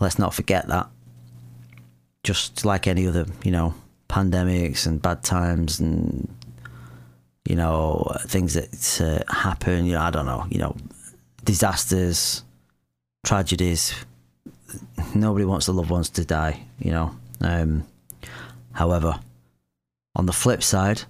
Let's 0.00 0.18
not 0.18 0.34
forget 0.34 0.68
that. 0.68 0.88
Just 2.22 2.64
like 2.64 2.86
any 2.86 3.06
other, 3.06 3.26
you 3.42 3.50
know, 3.50 3.74
pandemics 4.08 4.86
and 4.86 5.02
bad 5.02 5.22
times 5.22 5.80
and 5.80 6.28
you 7.48 7.56
know 7.56 8.10
things 8.26 8.54
that 8.54 9.00
uh, 9.00 9.32
happen. 9.32 9.84
You 9.84 9.92
know, 9.92 10.00
I 10.00 10.10
don't 10.10 10.26
know. 10.26 10.46
You 10.50 10.58
know, 10.58 10.76
disasters, 11.44 12.42
tragedies. 13.24 13.94
Nobody 15.14 15.44
wants 15.44 15.66
the 15.66 15.72
loved 15.72 15.90
ones 15.90 16.10
to 16.10 16.24
die. 16.24 16.64
You 16.78 16.92
know. 16.92 17.16
Um, 17.40 17.86
however, 18.72 19.20
on 20.16 20.26
the 20.26 20.32
flip 20.32 20.62
side, 20.62 21.02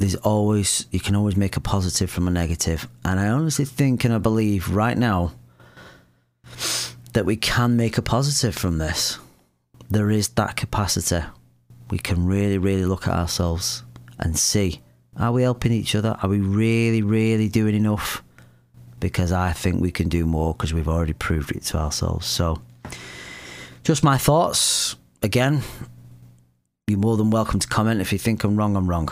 there's 0.00 0.16
always 0.16 0.86
you 0.90 0.98
can 0.98 1.14
always 1.14 1.36
make 1.36 1.58
a 1.58 1.60
positive 1.60 2.10
from 2.10 2.26
a 2.26 2.30
negative, 2.30 2.88
and 3.04 3.20
I 3.20 3.28
honestly 3.28 3.66
think 3.66 4.02
and 4.02 4.14
I 4.14 4.18
believe 4.18 4.70
right 4.70 4.96
now 4.96 5.32
that 7.12 7.26
we 7.26 7.36
can 7.36 7.76
make 7.76 7.98
a 7.98 8.02
positive 8.02 8.54
from 8.54 8.78
this. 8.78 9.18
There 9.90 10.10
is 10.10 10.28
that 10.30 10.56
capacity. 10.56 11.22
We 11.90 11.98
can 11.98 12.24
really, 12.24 12.56
really 12.56 12.86
look 12.86 13.06
at 13.06 13.12
ourselves 13.12 13.82
and 14.18 14.38
see 14.38 14.80
are 15.18 15.32
we 15.32 15.42
helping 15.42 15.72
each 15.72 15.94
other? 15.94 16.16
Are 16.22 16.30
we 16.30 16.40
really, 16.40 17.02
really 17.02 17.50
doing 17.50 17.74
enough? 17.74 18.22
Because 19.00 19.32
I 19.32 19.52
think 19.52 19.82
we 19.82 19.90
can 19.90 20.08
do 20.08 20.24
more 20.24 20.54
because 20.54 20.72
we've 20.72 20.88
already 20.88 21.12
proved 21.12 21.54
it 21.54 21.62
to 21.64 21.78
ourselves. 21.78 22.26
So, 22.26 22.62
just 23.84 24.02
my 24.02 24.16
thoughts. 24.16 24.96
Again, 25.22 25.60
you're 26.86 26.98
more 26.98 27.18
than 27.18 27.30
welcome 27.30 27.60
to 27.60 27.68
comment. 27.68 28.00
If 28.00 28.14
you 28.14 28.18
think 28.18 28.44
I'm 28.44 28.56
wrong, 28.56 28.76
I'm 28.76 28.88
wrong. 28.88 29.10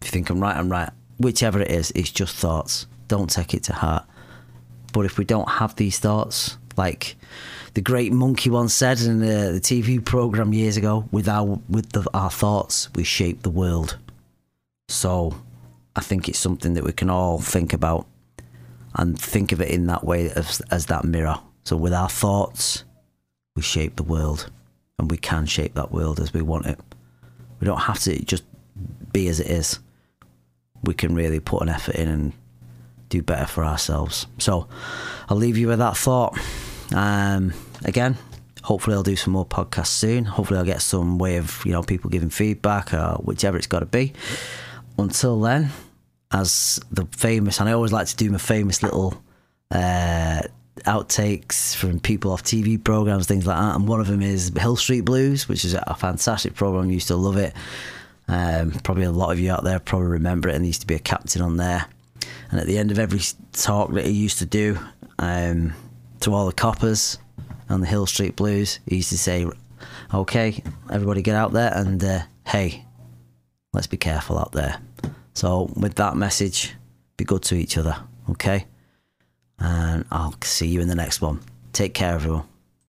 If 0.00 0.08
you 0.08 0.10
think 0.10 0.30
I'm 0.30 0.40
right, 0.40 0.56
I'm 0.56 0.70
right. 0.70 0.90
Whichever 1.18 1.60
it 1.60 1.70
is, 1.70 1.90
it's 1.94 2.10
just 2.10 2.36
thoughts. 2.36 2.86
Don't 3.08 3.30
take 3.30 3.54
it 3.54 3.64
to 3.64 3.72
heart. 3.72 4.04
But 4.92 5.04
if 5.04 5.18
we 5.18 5.24
don't 5.24 5.48
have 5.48 5.76
these 5.76 5.98
thoughts, 5.98 6.56
like 6.76 7.16
the 7.74 7.80
great 7.80 8.12
monkey 8.12 8.50
once 8.50 8.72
said 8.72 9.00
in 9.00 9.18
the, 9.18 9.52
the 9.52 9.60
TV 9.60 10.02
program 10.02 10.52
years 10.52 10.76
ago, 10.76 11.08
with 11.10 11.28
our 11.28 11.60
with 11.68 11.92
the, 11.92 12.08
our 12.14 12.30
thoughts, 12.30 12.88
we 12.94 13.04
shape 13.04 13.42
the 13.42 13.50
world. 13.50 13.98
So, 14.88 15.36
I 15.96 16.00
think 16.00 16.28
it's 16.28 16.38
something 16.38 16.74
that 16.74 16.84
we 16.84 16.92
can 16.92 17.10
all 17.10 17.38
think 17.38 17.72
about 17.72 18.06
and 18.94 19.18
think 19.18 19.52
of 19.52 19.60
it 19.60 19.70
in 19.70 19.86
that 19.86 20.04
way 20.04 20.30
as, 20.30 20.62
as 20.70 20.86
that 20.86 21.04
mirror. 21.04 21.38
So, 21.64 21.76
with 21.76 21.92
our 21.92 22.08
thoughts, 22.08 22.84
we 23.54 23.62
shape 23.62 23.96
the 23.96 24.02
world, 24.02 24.50
and 24.98 25.10
we 25.10 25.18
can 25.18 25.44
shape 25.44 25.74
that 25.74 25.92
world 25.92 26.20
as 26.20 26.32
we 26.32 26.40
want 26.40 26.66
it. 26.66 26.78
We 27.60 27.66
don't 27.66 27.80
have 27.80 28.00
to 28.00 28.24
just 28.24 28.44
be 29.12 29.28
as 29.28 29.40
it 29.40 29.48
is. 29.48 29.78
We 30.82 30.94
can 30.94 31.14
really 31.14 31.40
put 31.40 31.62
an 31.62 31.68
effort 31.68 31.96
in 31.96 32.08
and 32.08 32.32
do 33.08 33.22
better 33.22 33.46
for 33.46 33.64
ourselves. 33.64 34.26
So, 34.38 34.68
I'll 35.28 35.36
leave 35.36 35.56
you 35.56 35.68
with 35.68 35.78
that 35.78 35.96
thought. 35.96 36.38
Um, 36.94 37.52
again, 37.84 38.16
hopefully 38.62 38.94
I'll 38.94 39.02
do 39.02 39.16
some 39.16 39.32
more 39.32 39.46
podcasts 39.46 39.88
soon. 39.88 40.24
Hopefully 40.24 40.58
I'll 40.58 40.64
get 40.64 40.82
some 40.82 41.18
way 41.18 41.36
of 41.36 41.62
you 41.64 41.72
know 41.72 41.82
people 41.82 42.10
giving 42.10 42.30
feedback 42.30 42.92
or 42.92 43.14
whichever 43.24 43.56
it's 43.56 43.66
got 43.66 43.80
to 43.80 43.86
be. 43.86 44.12
Until 44.98 45.40
then, 45.40 45.70
as 46.32 46.80
the 46.90 47.06
famous, 47.12 47.60
and 47.60 47.68
I 47.68 47.72
always 47.72 47.92
like 47.92 48.08
to 48.08 48.16
do 48.16 48.30
my 48.30 48.38
famous 48.38 48.82
little 48.82 49.22
uh, 49.70 50.42
outtakes 50.80 51.74
from 51.74 52.00
people 52.00 52.32
off 52.32 52.42
TV 52.42 52.82
programs, 52.82 53.26
things 53.26 53.46
like 53.46 53.56
that. 53.56 53.74
And 53.76 53.88
one 53.88 54.00
of 54.00 54.06
them 54.06 54.22
is 54.22 54.52
Hill 54.56 54.76
Street 54.76 55.02
Blues, 55.02 55.48
which 55.48 55.64
is 55.64 55.74
a 55.74 55.96
fantastic 55.98 56.54
program. 56.54 56.88
I 56.88 56.92
used 56.92 57.08
to 57.08 57.16
love 57.16 57.36
it. 57.36 57.54
Um, 58.28 58.72
probably 58.82 59.04
a 59.04 59.10
lot 59.10 59.32
of 59.32 59.40
you 59.40 59.50
out 59.50 59.64
there 59.64 59.78
probably 59.78 60.08
remember 60.08 60.48
it, 60.48 60.54
and 60.54 60.64
there 60.64 60.68
used 60.68 60.82
to 60.82 60.86
be 60.86 60.94
a 60.94 61.00
captain 61.00 61.42
on 61.42 61.56
there. 61.56 61.86
And 62.50 62.60
at 62.60 62.66
the 62.66 62.78
end 62.78 62.90
of 62.90 62.98
every 62.98 63.20
talk 63.52 63.92
that 63.92 64.04
he 64.04 64.12
used 64.12 64.38
to 64.38 64.46
do, 64.46 64.78
um, 65.18 65.72
to 66.20 66.34
all 66.34 66.46
the 66.46 66.52
coppers 66.52 67.18
on 67.68 67.80
the 67.80 67.86
Hill 67.86 68.06
Street 68.06 68.36
Blues, 68.36 68.80
he 68.86 68.96
used 68.96 69.10
to 69.10 69.18
say, 69.18 69.46
"Okay, 70.12 70.62
everybody, 70.90 71.22
get 71.22 71.36
out 71.36 71.52
there, 71.52 71.72
and 71.74 72.02
uh, 72.02 72.20
hey, 72.46 72.84
let's 73.72 73.86
be 73.86 73.96
careful 73.96 74.38
out 74.38 74.52
there." 74.52 74.80
So, 75.34 75.70
with 75.76 75.94
that 75.96 76.16
message, 76.16 76.74
be 77.16 77.24
good 77.24 77.42
to 77.42 77.54
each 77.54 77.78
other, 77.78 77.96
okay? 78.30 78.66
And 79.58 80.04
I'll 80.10 80.34
see 80.42 80.66
you 80.66 80.80
in 80.80 80.88
the 80.88 80.94
next 80.94 81.20
one. 81.20 81.40
Take 81.72 81.94
care, 81.94 82.14
everyone. 82.14 82.47